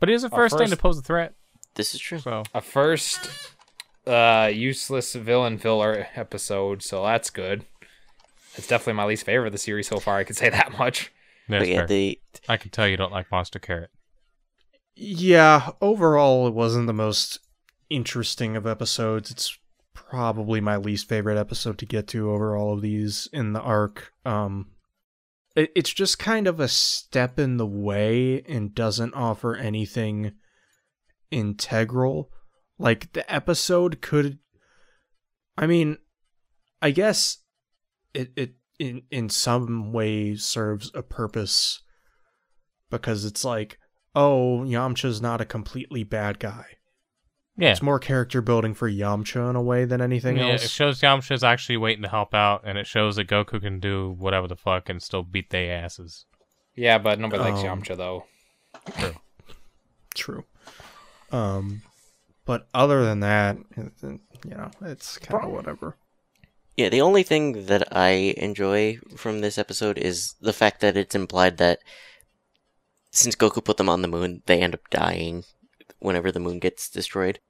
[0.00, 1.34] But he is the Our first thing to pose a threat.
[1.74, 2.18] This is true.
[2.18, 3.30] So A first
[4.06, 7.64] uh useless villain filler episode, so that's good.
[8.56, 10.18] It's definitely my least favorite of the series so far.
[10.18, 11.12] I can say that much.
[11.48, 11.86] that's But yeah, fair.
[11.86, 13.90] the I can tell you don't like Monster Carrot.
[14.94, 17.38] Yeah, overall, it wasn't the most
[17.88, 19.30] interesting of episodes.
[19.30, 19.58] It's
[19.94, 24.12] probably my least favorite episode to get to over all of these in the arc.
[24.26, 24.72] Um,
[25.56, 30.32] it, it's just kind of a step in the way and doesn't offer anything
[31.30, 32.30] integral.
[32.78, 34.38] Like the episode could,
[35.56, 35.98] I mean,
[36.80, 37.38] I guess
[38.14, 41.82] it it in in some way serves a purpose
[42.90, 43.78] because it's like
[44.14, 46.66] oh, Yamcha's not a completely bad guy.
[47.56, 50.64] Yeah, It's more character building for Yamcha in a way than anything yeah else.
[50.64, 54.14] it shows Yamcha's actually waiting to help out, and it shows that Goku can do
[54.18, 56.26] whatever the fuck and still beat they asses.
[56.74, 58.24] Yeah, but nobody likes Um, Yamcha though.
[58.98, 59.14] True.
[60.14, 60.44] true.
[61.30, 61.82] Um,
[62.44, 65.96] but other than that, it- it- you know, it's kind of whatever.
[66.76, 71.14] Yeah, the only thing that I enjoy from this episode is the fact that it's
[71.14, 71.80] implied that
[73.10, 75.44] since Goku put them on the moon, they end up dying
[75.98, 77.40] whenever the moon gets destroyed.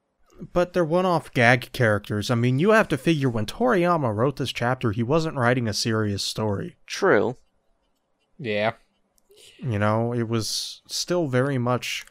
[0.53, 2.31] But they're one-off gag characters.
[2.31, 5.75] I mean, you have to figure when Toriyama wrote this chapter, he wasn't writing a
[5.75, 6.77] serious story.
[6.87, 7.37] True.
[8.39, 8.73] Yeah.
[9.59, 12.05] You know, it was still very much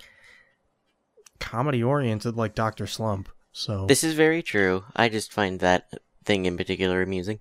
[1.39, 2.87] comedy oriented like Dr.
[2.87, 3.27] Slump.
[3.51, 4.85] So This is very true.
[4.95, 5.89] I just find that
[6.23, 7.39] thing in particular amusing.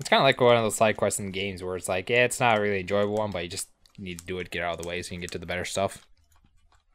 [0.00, 2.24] It's kind of like one of those side quests in games where it's like, yeah,
[2.24, 3.68] it's not a really enjoyable one, but you just
[3.98, 5.46] need to do it, get out of the way, so you can get to the
[5.46, 6.06] better stuff.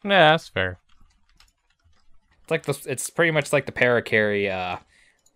[0.05, 0.79] Yeah, that's fair.
[2.43, 4.77] It's like the, it's pretty much like the Parakarry uh,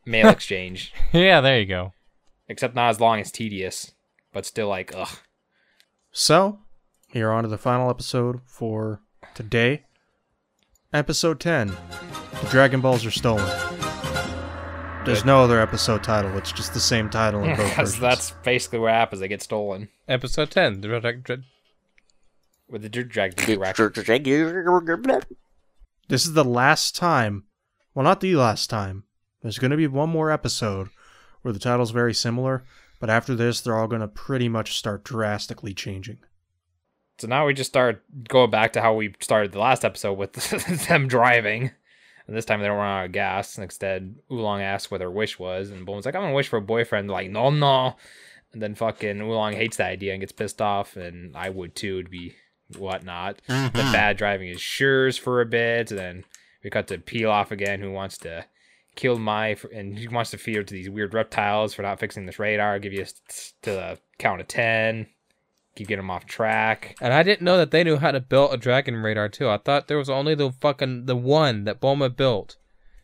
[0.05, 1.93] mail exchange, Yeah, there you go.
[2.47, 3.91] except not as long as tedious,
[4.33, 5.09] but still like, ugh.
[6.11, 6.59] So,
[7.09, 9.01] here on to the final episode for
[9.35, 9.83] today.
[10.93, 13.45] Episode 10 The Dragon Balls Are Stolen.
[15.07, 17.99] There's no other episode title, it's just the same title in both Because versions.
[18.01, 19.21] that's basically what happens.
[19.21, 20.81] They get stolen Episode ten.
[20.81, 21.43] The Red- Red-
[22.69, 23.37] with the Dr- Dragon.
[26.09, 27.43] This is the last time,
[27.93, 29.03] well, not the last time.
[29.41, 30.89] There's going to be one more episode
[31.41, 32.63] where the title's very similar,
[32.99, 36.17] But after this, they're all going to pretty much start drastically changing.
[37.19, 40.33] So now we just start going back to how we started the last episode with
[40.87, 41.71] them driving.
[42.27, 43.57] And this time they don't run out of gas.
[43.57, 46.61] Instead, Oolong asks what her wish was, and Bulma's like, I'm gonna wish for a
[46.61, 47.09] boyfriend.
[47.09, 47.95] They're like, no, no.
[48.53, 52.03] And then fucking Oolong hates that idea and gets pissed off, and I would too,
[52.03, 52.35] to be
[52.77, 53.41] whatnot.
[53.47, 53.91] The mm-hmm.
[53.91, 56.23] bad driving is Shures for a bit, and then
[56.63, 58.45] we cut to Pilaf again, who wants to
[58.95, 61.99] kill Mai, for, and he wants to feed her to these weird reptiles for not
[61.99, 62.79] fixing this radar.
[62.79, 65.07] Give you s- to the count of ten.
[65.77, 66.95] Keep get them off track.
[66.99, 69.47] And I didn't know that they knew how to build a dragon radar too.
[69.49, 72.57] I thought there was only the fucking the one that Bulma built.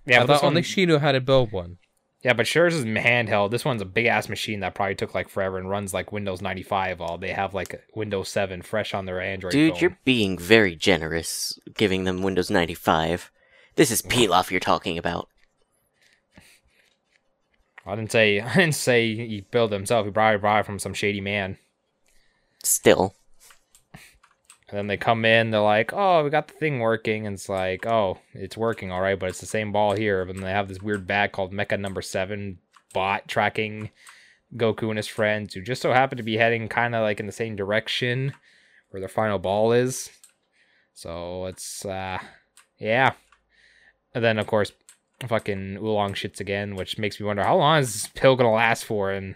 [0.05, 1.78] Yeah, I but this thought only one- she knew how to build one.
[2.24, 3.51] Yeah, but Shures is handheld.
[3.51, 6.41] This one's a big ass machine that probably took like forever and runs like Windows
[6.41, 7.01] 95.
[7.01, 9.80] All they have like Windows 7 fresh on their Android Dude, phone.
[9.82, 13.30] you're being very generous giving them Windows 95.
[13.76, 15.28] This is Pilaf you're talking about.
[17.86, 20.05] I didn't say I didn't say he built it himself.
[20.05, 21.57] He probably bought it from some shady man.
[22.64, 23.16] Still.
[24.70, 27.47] And then they come in, they're like, "Oh, we got the thing working." And it's
[27.47, 30.51] like, "Oh, it's working all right, but it's the same ball here." But then they
[30.51, 32.57] have this weird bag called Mecha Number Seven
[32.93, 33.91] bot tracking
[34.55, 37.28] Goku and his friends, who just so happen to be heading kind of like in
[37.28, 38.34] the same direction
[38.89, 40.09] where their final ball is.
[40.93, 42.20] So it's, uh,
[42.80, 43.14] yeah.
[44.14, 44.72] And then of course,
[45.28, 48.86] fucking Oolong shits again, which makes me wonder how long is this pill gonna last
[48.86, 49.11] for?
[49.11, 49.36] And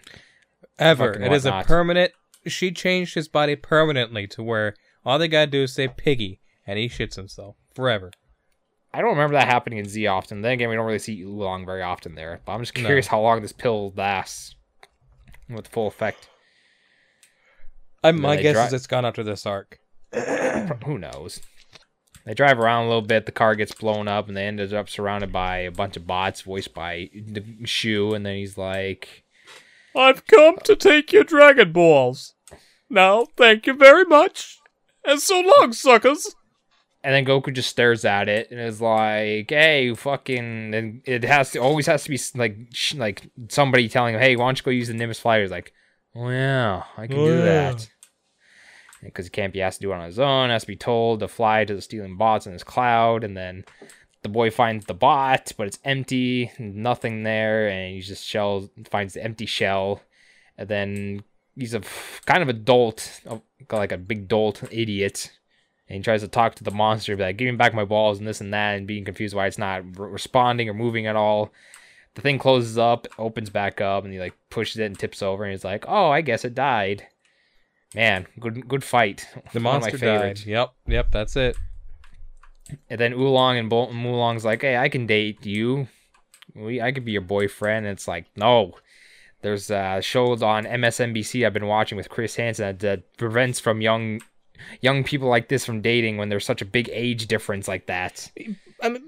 [0.78, 1.14] Ever.
[1.14, 2.12] Fucking It is a permanent.
[2.48, 4.74] She changed his body permanently to where
[5.04, 8.10] all they gotta do is say piggy and he shits himself forever.
[8.92, 10.40] I don't remember that happening in Z often.
[10.40, 12.40] Then again, we don't really see Oolong very often there.
[12.44, 12.84] But I'm just No.
[12.84, 14.54] curious how long this pill lasts
[15.48, 16.28] with full effect.
[18.02, 19.78] I, my guess dri- is it's gone after this arc.
[20.84, 21.40] Who knows?
[22.24, 23.26] They drive around a little bit.
[23.26, 26.42] The car gets blown up, and they ended up surrounded by a bunch of bots,
[26.42, 28.14] voiced by the Shu.
[28.14, 29.24] And then he's like,
[29.96, 32.34] I've come to take your Dragon Balls.
[32.90, 34.58] Now, thank you very much.
[35.04, 36.34] And so long, suckers.
[37.04, 41.52] and then Goku just stares at it and is like, "Hey, fucking!" And it has
[41.52, 44.64] to always has to be like sh- like somebody telling him, "Hey, why don't you
[44.64, 45.72] go use the Nimbus Flyer?" He's like,
[46.14, 47.88] "Oh yeah, I can Oh, do yeah." that."
[49.02, 50.50] Because he can't be asked to do it on his own.
[50.50, 53.64] Has to be told to fly to the stealing bots in his cloud, and then
[54.22, 59.14] the boy finds the bot, but it's empty, nothing there, and he just shells finds
[59.14, 60.02] the empty shell,
[60.58, 61.22] and then
[61.58, 61.82] he's a
[62.26, 63.20] kind of adult,
[63.70, 65.32] like a big dolt idiot,
[65.88, 68.26] and he tries to talk to the monster, like, "Give me back my balls" and
[68.28, 71.52] this and that, and being confused why it's not re- responding or moving at all.
[72.14, 75.44] The thing closes up, opens back up, and he like pushes it and tips over,
[75.44, 77.06] and he's like, "Oh, I guess it died."
[77.94, 79.26] Man, good good fight.
[79.52, 80.40] The monster died.
[80.46, 81.56] Yep, yep, that's it.
[82.90, 85.88] And then Oolong and Bol- Oolong's like, "Hey, I can date you.
[86.54, 88.74] We, I could be your boyfriend." And it's like, no.
[89.42, 93.80] There's uh, a show on MSNBC I've been watching with Chris Hansen that, prevents from
[93.80, 94.20] young
[94.80, 98.30] young people like this from dating when there's such a big age difference like that.
[98.82, 99.02] I mean,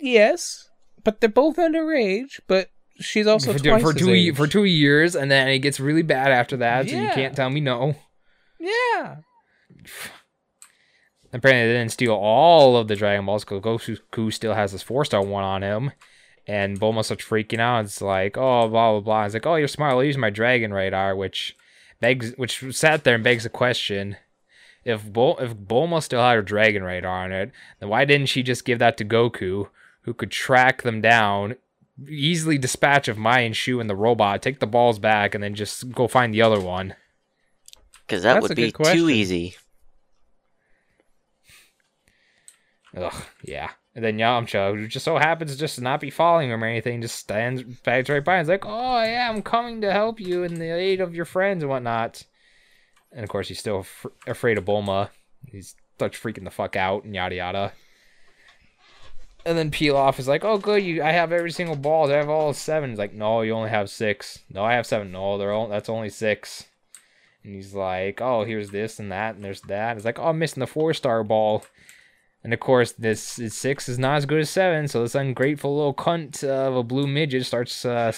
[0.00, 0.68] yes,
[1.04, 2.40] but they're both underage.
[2.48, 4.36] But she's also for, twice for two age.
[4.36, 6.88] for two years, and then it gets really bad after that.
[6.88, 7.94] So you can't tell me no.
[8.58, 9.18] Yeah,
[11.32, 15.04] Apparently, they didn't steal all of the Dragon Balls because Goku still has this four
[15.04, 15.92] star one on him.
[16.48, 17.84] And Bulma's starts freaking out.
[17.84, 19.24] It's like, oh, blah, blah, blah.
[19.26, 19.92] It's like, oh, you're smart.
[19.92, 21.54] I'll use my Dragon Radar, which
[22.00, 24.16] begs, which sat there and begs the question
[24.84, 28.42] if, Bul- if Bulma still had her Dragon Radar on it, then why didn't she
[28.42, 29.68] just give that to Goku,
[30.02, 31.56] who could track them down,
[32.08, 35.54] easily dispatch of Mai and Shu and the robot, take the balls back, and then
[35.54, 36.94] just go find the other one?
[38.06, 39.56] Because that That's would be too easy.
[42.96, 43.72] Ugh, yeah.
[43.98, 47.02] And then Yamcha, who just so happens just to not be following him or anything,
[47.02, 50.44] just stands stands right by and is like, "Oh yeah, I'm coming to help you
[50.44, 52.22] in the aid of your friends and whatnot."
[53.10, 55.08] And of course, he's still af- afraid of Bulma.
[55.50, 57.72] He's such freaking the fuck out and yada yada.
[59.44, 62.08] And then Pilaf is like, "Oh good, you I have every single ball.
[62.08, 62.90] I have all seven.
[62.90, 64.38] He's like, "No, you only have six.
[64.48, 65.10] No, I have seven.
[65.10, 66.66] No, they're all, that's only six.
[67.42, 70.38] And he's like, "Oh, here's this and that and there's that." He's like, "Oh, I'm
[70.38, 71.64] missing the four star ball."
[72.44, 75.76] And of course, this is six is not as good as seven, so this ungrateful
[75.76, 78.12] little cunt of a blue midget starts uh,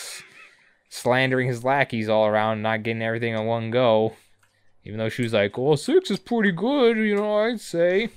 [0.90, 4.14] slandering his lackeys all around, not getting everything in one go.
[4.84, 8.10] Even though she was like, "Well, six is pretty good," you know, I'd say.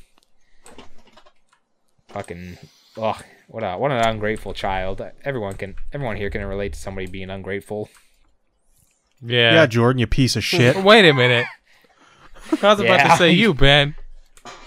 [2.09, 2.57] Fucking,
[2.97, 5.01] ugh, what a what an ungrateful child.
[5.23, 7.89] Everyone can, everyone here can relate to somebody being ungrateful.
[9.21, 9.65] Yeah, Yeah.
[9.65, 10.75] Jordan, you piece of shit.
[10.83, 11.45] Wait a minute.
[12.61, 13.95] I was about to say you, Ben.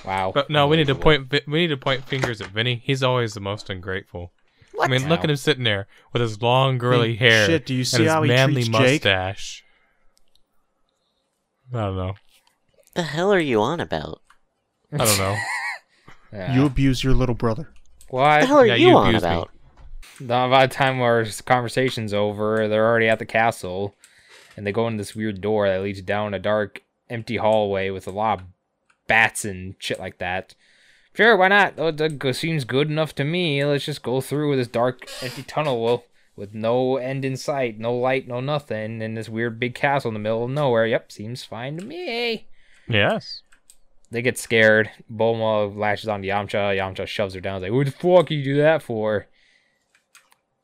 [0.05, 0.33] Wow.
[0.35, 1.31] But no, we need to point.
[1.47, 2.81] We need to point fingers at Vinny.
[2.85, 4.33] He's always the most ungrateful.
[4.81, 7.83] I mean, look at him sitting there with his long, curly hair shit, do you
[7.85, 9.05] see and his how he manly treats Jake?
[9.05, 9.65] mustache.
[11.75, 12.15] I don't know.
[12.95, 14.21] The hell are you on about?
[14.93, 15.37] I don't know.
[16.33, 16.55] Yeah.
[16.55, 17.73] You abuse your little brother.
[18.09, 19.31] What the hell are Yeah, you, you on abused me.
[19.31, 19.51] about?
[20.21, 23.95] Now, by the time our conversation's over, they're already at the castle,
[24.57, 28.07] and they go in this weird door that leads down a dark, empty hallway with
[28.07, 28.47] a lot of
[29.07, 30.55] bats and shit like that.
[31.15, 31.75] Sure, why not?
[31.79, 33.65] Oh, that seems good enough to me.
[33.65, 36.05] Let's just go through this dark, empty tunnel
[36.37, 40.15] with no end in sight, no light, no nothing, and this weird big castle in
[40.15, 40.87] the middle of nowhere.
[40.87, 42.47] Yep, seems fine to me.
[42.89, 43.41] yes.
[44.09, 44.91] They get scared.
[45.13, 46.79] Bulma lashes on Yamcha.
[46.79, 47.57] Yamcha shoves her down.
[47.57, 49.27] He's like, "What the fuck you do that for?"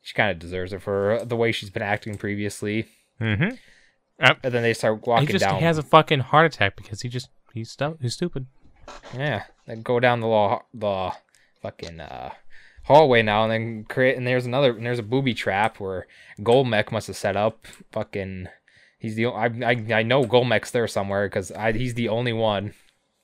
[0.01, 2.87] She kind of deserves it for the way she's been acting previously.
[3.19, 3.55] Mm-hmm.
[4.19, 5.57] And then they start He walking just down.
[5.59, 8.47] he has a fucking heart attack because he just he's stu- he's stupid.
[9.15, 11.11] Yeah, they go down the law, the
[11.61, 12.31] fucking uh,
[12.83, 14.17] hallway now, and then create.
[14.17, 14.75] And there's another.
[14.75, 16.07] And there's a booby trap where
[16.39, 17.65] Golemech must have set up.
[17.91, 18.47] Fucking,
[18.97, 19.27] he's the.
[19.27, 19.45] I
[19.93, 22.73] I know Golemech's there somewhere because he's the only one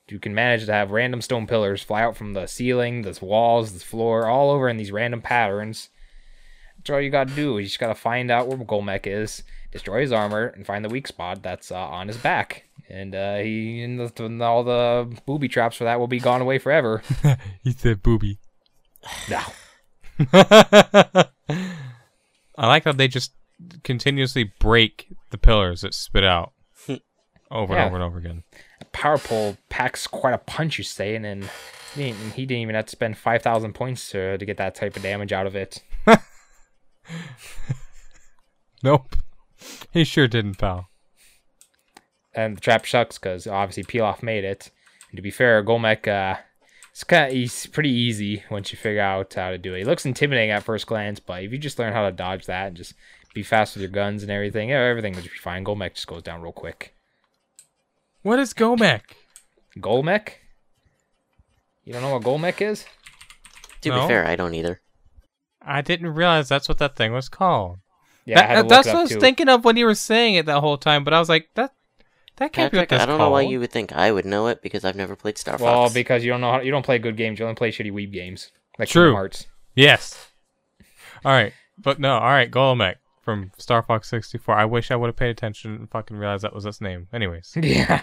[0.08, 3.72] who can manage to have random stone pillars fly out from the ceiling, the walls,
[3.72, 5.88] the floor, all over in these random patterns.
[6.76, 7.58] That's all you gotta do.
[7.58, 11.06] You just gotta find out where Golemech is, destroy his armor, and find the weak
[11.06, 12.64] spot that's uh, on his back.
[12.90, 16.40] And uh, he and, the, and all the booby traps for that will be gone
[16.40, 17.02] away forever.
[17.62, 18.38] He said booby.
[19.28, 19.40] no.
[20.32, 21.26] I
[22.66, 23.32] like how they just
[23.84, 26.52] continuously break the pillars that spit out
[27.50, 27.80] over Yeah.
[27.80, 28.42] and over and over again.
[28.92, 31.48] Power pole packs quite a punch, you say, and then
[31.94, 34.96] he didn't, he didn't even have to spend 5,000 points to, to get that type
[34.96, 35.82] of damage out of it.
[38.82, 39.16] Nope.
[39.92, 40.89] He sure didn't, pal.
[42.40, 44.70] And the trap sucks because obviously Pilaf made it.
[45.10, 46.38] And to be fair, Golemech, uh,
[46.90, 49.78] it's kind of he's pretty easy once you figure out how to do it.
[49.78, 52.68] He looks intimidating at first glance, but if you just learn how to dodge that
[52.68, 52.94] and just
[53.34, 55.64] be fast with your guns and everything, everything will just be fine.
[55.64, 56.94] Golemech just goes down real quick.
[58.22, 59.02] What is Gomek?
[59.78, 60.30] Golemech?
[61.84, 62.84] You don't know what Golemech is?
[63.82, 64.02] To No.
[64.02, 64.80] be fair, I don't either.
[65.62, 67.78] I didn't realize that's what that thing was called.
[68.24, 69.20] Yeah, I had to That- look that's it what I was too.
[69.20, 71.72] thinking of when you were saying it that whole time, but I was like, that
[72.40, 74.26] that can't be what Patrick, that's I don't know why you would think I would
[74.26, 75.62] know it because I've never played Star Fox.
[75.62, 77.38] Well, because you don't know how, you don't play good games.
[77.38, 79.02] You only play shitty weeb games like True.
[79.04, 79.46] Kingdom Hearts.
[79.76, 80.26] Yes.
[81.24, 84.54] All right, but no, all right, Golemech from Star Fox 64.
[84.54, 87.06] I wish I would have paid attention and fucking realized that was its name.
[87.12, 88.00] Anyways, Yeah,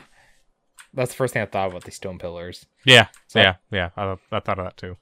[0.93, 2.65] that's the first thing I thought about these stone pillars.
[2.85, 3.89] yeah, So- yeah, yeah.
[3.97, 4.97] I, I thought of that too.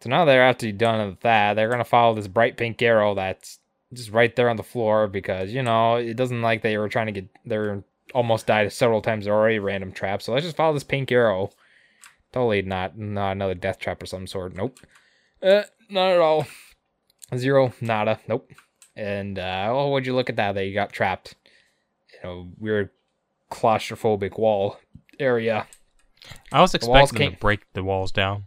[0.00, 3.60] So now they're after done with that, they're gonna follow this bright pink arrow that's
[3.94, 7.06] just right there on the floor because you know it doesn't like they were trying
[7.06, 7.84] to get they're
[8.14, 10.22] almost died several times already random trap.
[10.22, 11.50] So let's just follow this pink arrow.
[12.32, 14.54] Totally not not another death trap or some sort.
[14.54, 14.78] Nope.
[15.42, 16.46] Uh, not at all.
[17.36, 18.50] Zero, nada, nope.
[18.94, 20.52] And uh, oh, would you look at that?
[20.52, 21.34] That you got trapped.
[22.12, 22.90] You know, weird
[23.50, 24.78] claustrophobic wall
[25.18, 25.66] area.
[26.52, 28.44] I was The expecting them to break the walls down.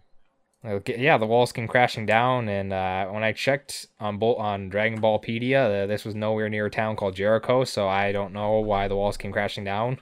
[0.66, 4.70] Okay, yeah, the walls came crashing down, and uh, when I checked on Bol- on
[4.70, 8.60] Dragon Ballpedia, uh, this was nowhere near a town called Jericho, so I don't know
[8.60, 10.00] why the walls came crashing down.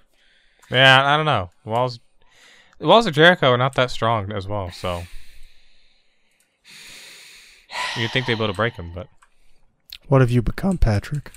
[0.71, 1.49] Yeah, I don't know.
[1.65, 1.99] The walls,
[2.79, 5.03] the walls of Jericho are not that strong as well, so
[7.97, 9.07] you'd think they'd be able to break them, but
[10.07, 11.31] What have you become, Patrick?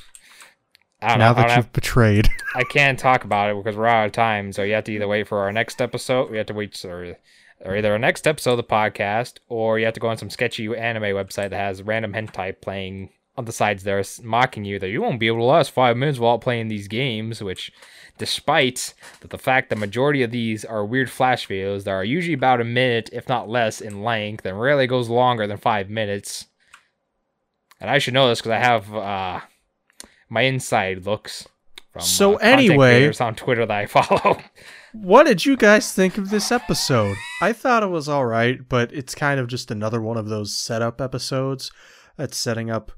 [1.02, 1.30] I don't Now know.
[1.30, 2.28] I, that don't you've have- betrayed.
[2.54, 5.08] I can't talk about it because we're out of time, so you have to either
[5.08, 6.30] wait for our next episode.
[6.30, 7.16] We have to wait or,
[7.60, 10.30] or either our next episode of the podcast, or you have to go on some
[10.30, 14.88] sketchy anime website that has random hentai playing on the sides there, mocking you that
[14.88, 17.42] you won't be able to last five minutes while playing these games.
[17.42, 17.70] Which,
[18.18, 22.34] despite that the fact the majority of these are weird flash videos that are usually
[22.34, 26.46] about a minute, if not less, in length, and rarely goes longer than five minutes.
[27.80, 29.40] And I should know this because I have uh,
[30.30, 31.46] my inside looks.
[31.92, 34.38] From, So uh, anyway- on Twitter that I follow.
[35.02, 37.16] What did you guys think of this episode?
[37.40, 41.00] I thought it was alright, but it's kind of just another one of those setup
[41.00, 41.70] episodes
[42.16, 42.92] that's setting up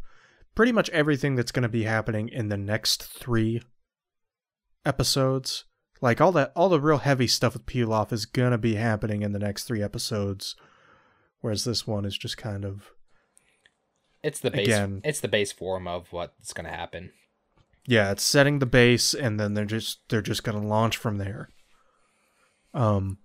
[0.55, 3.63] pretty much everything that's going to be happening in the next three
[4.87, 5.65] episodes.
[6.01, 9.23] Like all that, all the real heavy stuff with off is going to be happening
[9.23, 10.57] in the next three episodes,
[11.41, 12.93] whereas this one is just kind of
[14.23, 14.67] It's the base.
[14.67, 15.01] Again.
[15.05, 17.13] It's the base form of what's gonna happen.
[17.87, 21.19] yeah, it's setting the base, and then they're just they're just going to launch from
[21.19, 21.51] there.
[22.75, 23.19] Um,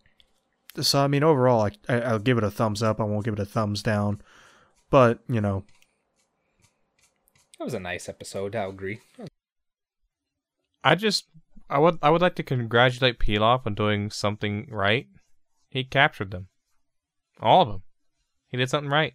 [0.80, 2.99] so I mean, overall, I, I I'll give it a thumbs up.
[2.99, 4.22] I won't give it a thumbs down,
[4.90, 5.64] but you know,
[7.60, 8.56] It was a nice episode.
[8.56, 8.99] I agree.
[10.84, 11.26] I just
[11.70, 15.07] I would I would like to congratulate Pilaf on doing something right.
[15.70, 16.48] He captured them,
[17.40, 17.84] all of them.
[18.49, 19.14] He did something right.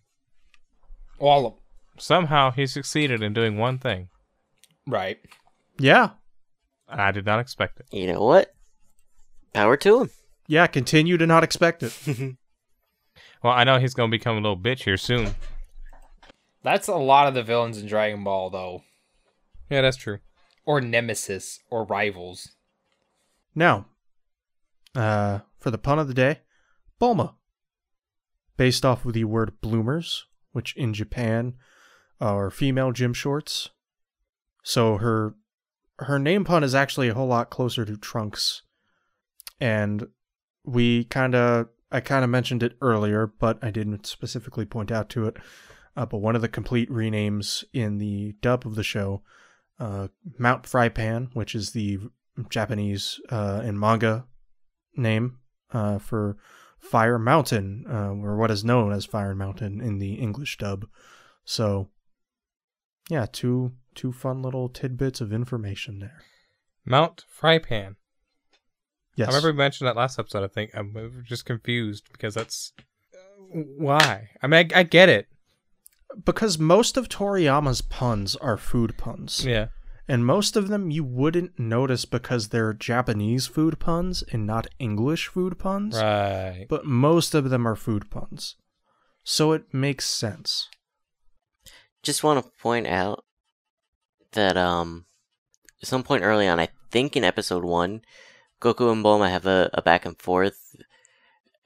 [1.19, 1.55] All of
[2.01, 4.09] Somehow he succeeded in doing one thing.
[4.87, 5.19] right.
[5.79, 6.11] yeah,
[6.89, 7.87] I did not expect it.
[7.93, 8.55] You know what?
[9.59, 10.11] Power to him.
[10.47, 11.93] Yeah, continue to not expect it.
[13.43, 15.35] Well, I know he's gonna become a little bitch here soon.
[16.65, 18.83] That's a lot of the villains in Dragon Ball, though,
[19.71, 20.19] Yeah, that's true.
[20.65, 22.51] or nemesis, or rivals.
[23.55, 23.87] Now,
[24.97, 26.41] uh, for the pun of the day,
[27.01, 27.35] Bulma.
[28.57, 31.55] Based off of the word bloomers, which in Japan
[32.21, 33.71] are female gym shorts.
[34.65, 35.35] So her
[36.01, 38.63] her name pun is actually a whole lot closer to Trunks.
[39.61, 40.09] And
[40.65, 45.09] we kind of I kind of mentioned it earlier, but I didn't specifically point out
[45.11, 45.37] to it.
[45.97, 49.23] Uh, but one of the complete renames in the dub of the show,
[49.81, 50.09] uh,
[50.39, 51.99] Mount Frypan, which is the
[52.51, 54.27] Japanese uh, and manga
[54.97, 55.39] name
[55.73, 56.37] uh, for
[56.79, 60.87] Fire Mountain, uh, or what is known as Fire Mountain in the English dub.
[61.45, 61.89] So,
[63.11, 66.23] yeah, two two fun little tidbits of information there.
[66.85, 67.97] Mount Frypan.
[69.19, 70.45] Yes, I remember we mentioned that last episode.
[70.45, 72.73] I think I'm just confused because that's
[73.51, 74.29] why.
[74.43, 75.27] I mean, I, I get it.
[76.25, 79.45] because most of Toriyama's puns are food puns.
[79.45, 79.69] Yeah.
[80.11, 85.27] And most of them you wouldn't notice because they're Japanese food puns and not English
[85.29, 85.97] food puns.
[85.97, 86.67] Right.
[86.69, 88.57] But most of them are food puns.
[89.25, 90.69] So it makes sense.
[92.03, 93.25] Just want to point out
[94.33, 95.05] that um,
[95.83, 98.01] at some point early on, I think in episode one,
[98.61, 100.75] Goku and Bulma have a, a back and forth,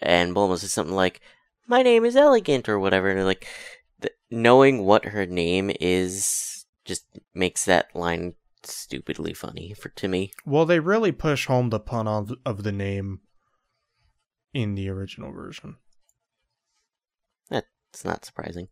[0.01, 1.21] and Bulma says something like,
[1.67, 3.47] "My name is Elegant" or whatever, and like,
[4.01, 10.33] th- knowing what her name is just makes that line stupidly funny for to me.
[10.45, 13.21] Well, they really push home the pun of, of the name
[14.53, 15.77] in the original version.
[17.51, 18.69] That's not surprising.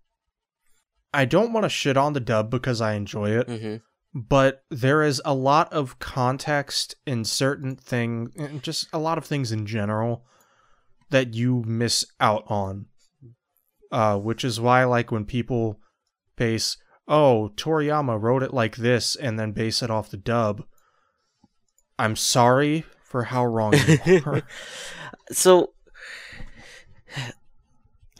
[1.12, 3.48] I don't want to shit on the dub because I enjoy it.
[3.48, 3.76] hmm
[4.14, 9.24] but there is a lot of context in certain thing and just a lot of
[9.24, 10.24] things in general
[11.10, 12.86] that you miss out on.
[13.92, 15.80] Uh which is why like when people
[16.36, 16.76] base
[17.08, 20.62] oh toriyama wrote it like this and then base it off the dub
[21.98, 23.74] i'm sorry for how wrong
[24.06, 24.42] you are.
[25.32, 25.72] So,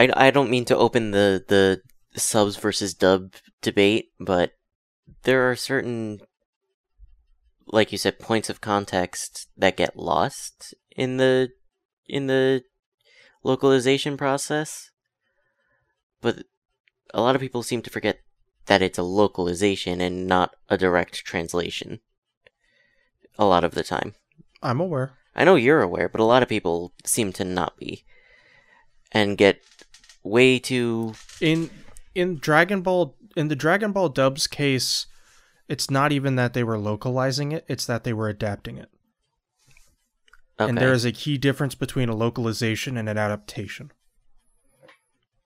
[0.01, 1.81] I, I don't mean to open the, the
[2.19, 4.53] subs versus dub debate, but
[5.25, 6.21] there are certain,
[7.67, 11.51] like you said, points of context that get lost in the
[12.09, 12.63] in the
[13.43, 14.91] localization process.
[16.21, 16.45] But
[17.15, 18.21] a lot of people seem to forget
[18.67, 22.01] that it's a localization and not a direct translation.
[23.39, 24.15] A lot of the time.
[24.63, 28.05] i'm aware I know you're aware, but a lot of people seem to not be.
[29.13, 29.63] And get
[30.23, 31.15] way too.
[31.41, 31.71] in
[32.15, 35.07] in Dragon Ball in the Dragon Ball dubs case,
[35.69, 38.91] it's not even that they were localizing it, it's that they were adapting it.
[40.61, 40.69] Okay.
[40.69, 43.93] And there is a key difference between a localization and an adaptation.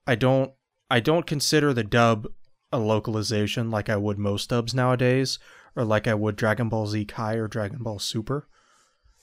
[0.05, 0.51] I don't
[0.89, 2.27] I don't consider the dub
[2.71, 5.39] a localization like I would most dubs nowadays,
[5.75, 8.47] or like I would Dragon Ball Z Kai or Dragon Ball Super.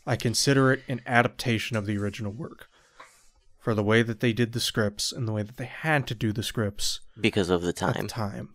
[0.06, 2.68] I consider it an adaptation of the original work.
[3.62, 6.14] For the way that they did the scripts and the way that they had to
[6.16, 8.09] do the scripts because of the at the time.
[8.09, 8.48] time.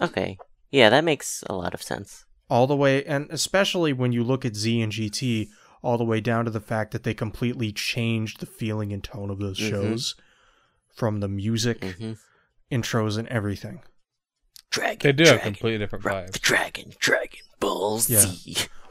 [0.00, 0.36] Okay.
[0.70, 2.24] Yeah, that makes a lot of sense.
[2.48, 5.48] all the way and especially when you look at Z and GT
[5.82, 9.30] all the way down to the fact that they completely changed the feeling and tone
[9.30, 9.68] of those Mhm.
[9.70, 10.14] shows
[10.94, 12.12] from the music hmm
[12.70, 13.80] intros and everything
[14.70, 14.98] Dragon.
[15.02, 16.38] They do have dragon, completely different Rock the.
[16.40, 18.26] Dragon, Dragon Ball Yeah.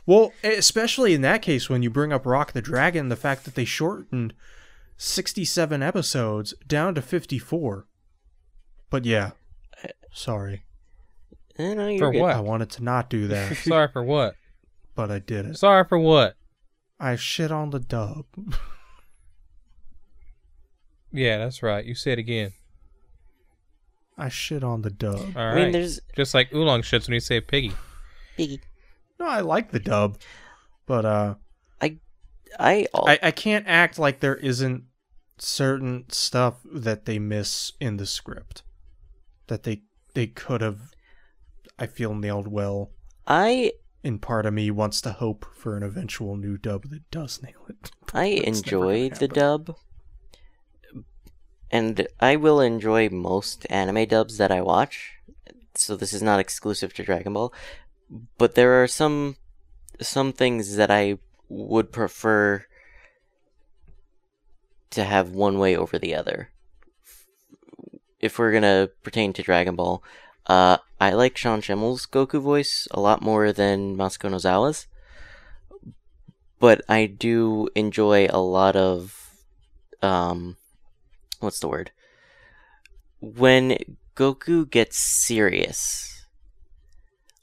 [0.05, 3.55] Well especially in that case when you bring up rock the dragon the fact that
[3.55, 4.33] they shortened
[4.97, 7.88] 67 episodes down to 54
[8.89, 9.31] but yeah
[10.11, 10.63] sorry
[11.57, 12.22] Eh, no, you're For good.
[12.22, 12.35] what?
[12.35, 14.35] i wanted to not do that Sorry for what?
[14.95, 16.35] but i did it Sorry for what?
[16.99, 18.26] i shit on the dub
[21.11, 21.85] Yeah, that's right.
[21.85, 22.51] You say it again.
[24.17, 27.19] i shit on the dub All I mean, there's Just like Oolong shits when you
[27.22, 27.72] say piggy.
[28.35, 28.59] Piggy.
[29.19, 30.17] no i like the dub
[30.85, 31.35] but uh
[32.59, 33.27] I, al- I, oh.
[33.27, 34.84] I can't act like there isn't
[35.38, 38.63] certain stuff that they miss in the script
[39.47, 39.81] that they
[40.13, 40.80] they could have
[41.77, 42.91] I feel nailed well.
[43.27, 43.73] I
[44.03, 47.65] And part of me wants to hope for an eventual new dub that does nail
[47.67, 47.91] it.
[48.13, 49.76] I enjoy the dub,
[51.69, 55.15] and I will enjoy most anime dubs that I watch.
[55.73, 57.53] So this is not exclusive to Dragon Ball,
[58.38, 59.35] but there are some
[59.99, 61.17] some things that I
[61.49, 62.65] would prefer
[64.91, 66.49] to have one way over the other.
[68.19, 70.03] If we're gonna pertain to Dragon Ball,
[70.47, 74.88] uh, I like Sean Schemmel's Goku voice a lot more than Masako Nozawa's
[76.59, 79.35] but I do enjoy a lot of
[80.01, 80.57] um
[81.39, 81.91] what's the word?
[83.19, 83.77] When
[84.15, 86.26] Goku gets serious,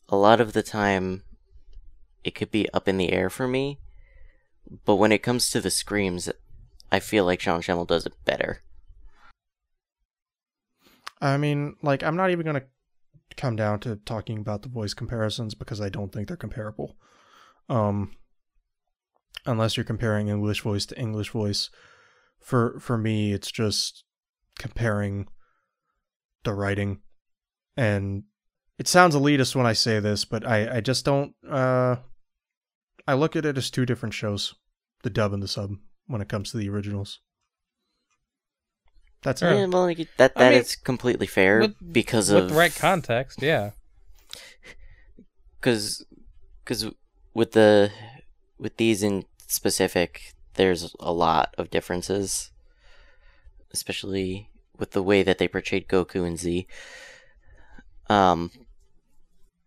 [0.09, 1.23] a lot of the time
[2.25, 3.79] it could be up in the air for me,
[4.85, 6.31] but when it comes to the screams,
[6.91, 8.63] I feel like Sean Schemmel does it better.
[11.21, 12.67] I mean, like, I'm not even going to
[13.37, 16.97] come down to talking about the voice comparisons because I don't think they're comparable.
[17.69, 18.17] Um,
[19.47, 21.71] unless you're comparing English voice to English voice.
[22.41, 24.05] For for me, it's just
[24.59, 25.29] comparing
[26.43, 27.01] the writing,
[27.77, 28.25] and
[28.79, 31.35] it sounds elitist when I say this, but I I just don't.
[31.49, 31.97] Uh,
[33.07, 34.55] I look at it as two different shows,
[35.03, 35.73] the dub and the sub,
[36.07, 37.21] when it comes to the originals.
[39.23, 39.47] That's it.
[39.47, 42.75] Yeah, well, like, that I mean, is completely fair with- because With of the right
[42.75, 43.71] context, yeah.
[45.61, 46.05] because
[46.65, 46.87] because
[47.35, 47.91] with the
[48.59, 52.51] with these in specific there's a lot of differences
[53.73, 56.67] especially with the way that they portrayed goku and z
[58.09, 58.51] um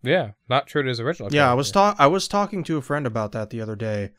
[0.04, 1.34] Yeah, not true to his original.
[1.34, 1.98] Yeah, I was character.
[1.98, 4.12] ta- I was talking to a friend about that the other day.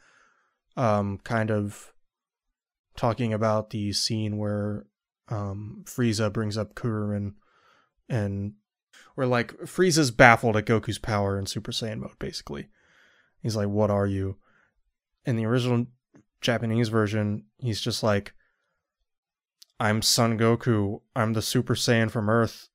[0.77, 1.93] Um, kind of
[2.97, 4.87] talking about the scene where
[5.29, 7.35] um Frieza brings up Kuririn
[8.09, 8.55] and
[9.15, 12.69] where like Frieza's baffled at Goku's power in Super Saiyan mode, basically.
[13.43, 14.37] He's like, What are you?
[15.25, 15.87] In the original
[16.41, 18.35] Japanese version, he's just like
[19.79, 22.69] I'm Son Goku, I'm the Super Saiyan from Earth,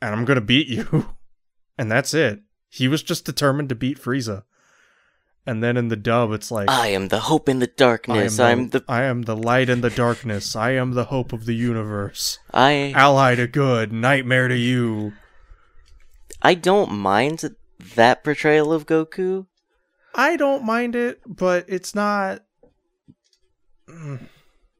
[0.00, 1.16] and I'm gonna beat you.
[1.78, 2.40] and that's it.
[2.68, 4.44] He was just determined to beat Frieza.
[5.46, 8.50] And then in the dub, it's like i am the hope in the darkness I
[8.50, 10.56] i'm the I am the light in the darkness.
[10.56, 12.38] I am the hope of the universe.
[12.52, 15.12] i Ally to good, nightmare to you.
[16.42, 17.54] i don't mind
[17.94, 19.46] that portrayal of goku
[20.16, 22.42] I don't mind it, but it's not.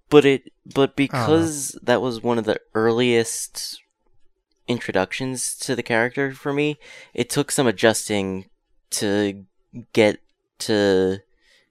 [0.09, 3.83] But it but because that was one of the earliest
[4.67, 6.77] introductions to the character for me
[7.15, 8.47] it took some adjusting
[8.91, 9.45] to
[9.93, 10.19] get
[10.61, 11.19] to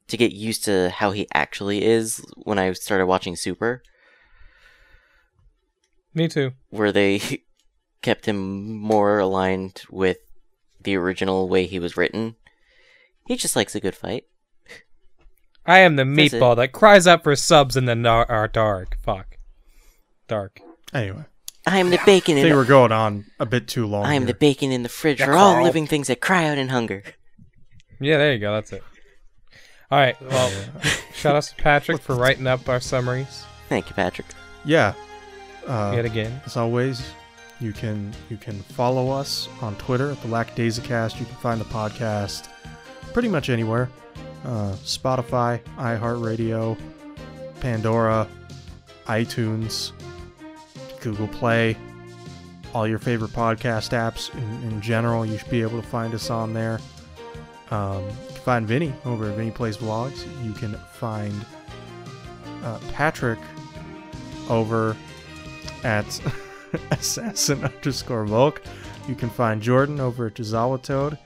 [0.08, 3.82] to get used to how he actually is when i started watching super
[6.14, 6.52] Me too.
[6.70, 7.44] where they
[8.02, 10.18] kept him more aligned with
[10.82, 12.36] the original way he was written
[13.28, 14.26] he just likes a good fight
[15.68, 18.98] I am the meatball that cries out for subs in the nar- uh, dark.
[19.02, 19.38] Fuck.
[20.28, 20.62] Dark.
[20.94, 21.26] Anyway,
[21.66, 24.06] i am the bacon I in think the, we're going on a bit too long.
[24.06, 24.28] i am here.
[24.28, 27.02] the bacon in the fridge Yeah, for all living things that cry out in hunger
[28.00, 28.54] Yeah, there you go.
[28.54, 28.84] That's it.
[29.92, 30.20] All right.
[30.22, 30.52] Well,
[31.14, 34.28] shout out to Patrick for writing up our summaries thank you patrick
[34.64, 34.94] yeah.
[35.68, 36.42] Uh, yet again.
[36.46, 37.08] As always,
[37.60, 41.20] you can you can follow us on Twitter at the Lackadaisicast.
[41.20, 42.50] You can find the podcast
[43.14, 43.90] pretty much anywhere.
[44.44, 46.78] Uh, Spotify, iHeartRadio,
[47.62, 48.28] Pandora,
[49.06, 49.92] iTunes,
[51.02, 51.78] Google Play,
[52.74, 55.26] all your favorite podcast apps in, in general.
[55.26, 56.80] You should be able to find us on there.
[57.72, 60.26] Um, you can find Vinny over at Vinny Plays Vlogs.
[60.44, 61.34] You can find
[62.64, 63.40] uh, Patrick
[64.50, 64.96] over
[65.84, 66.06] at
[66.92, 68.60] assassin underscore Volke.
[69.08, 71.18] You can find Jordan over at Jazawa Toad.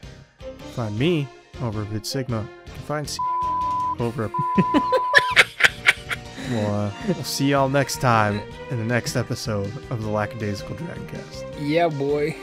[0.75, 1.27] Find me
[1.61, 2.41] over at Vid Sigma.
[2.41, 3.17] You can find C-
[3.99, 4.31] over at.
[6.51, 11.07] we'll, uh, we'll see y'all next time in the next episode of the Lackadaisical Dragon
[11.07, 11.45] Cast.
[11.59, 12.35] Yeah, boy.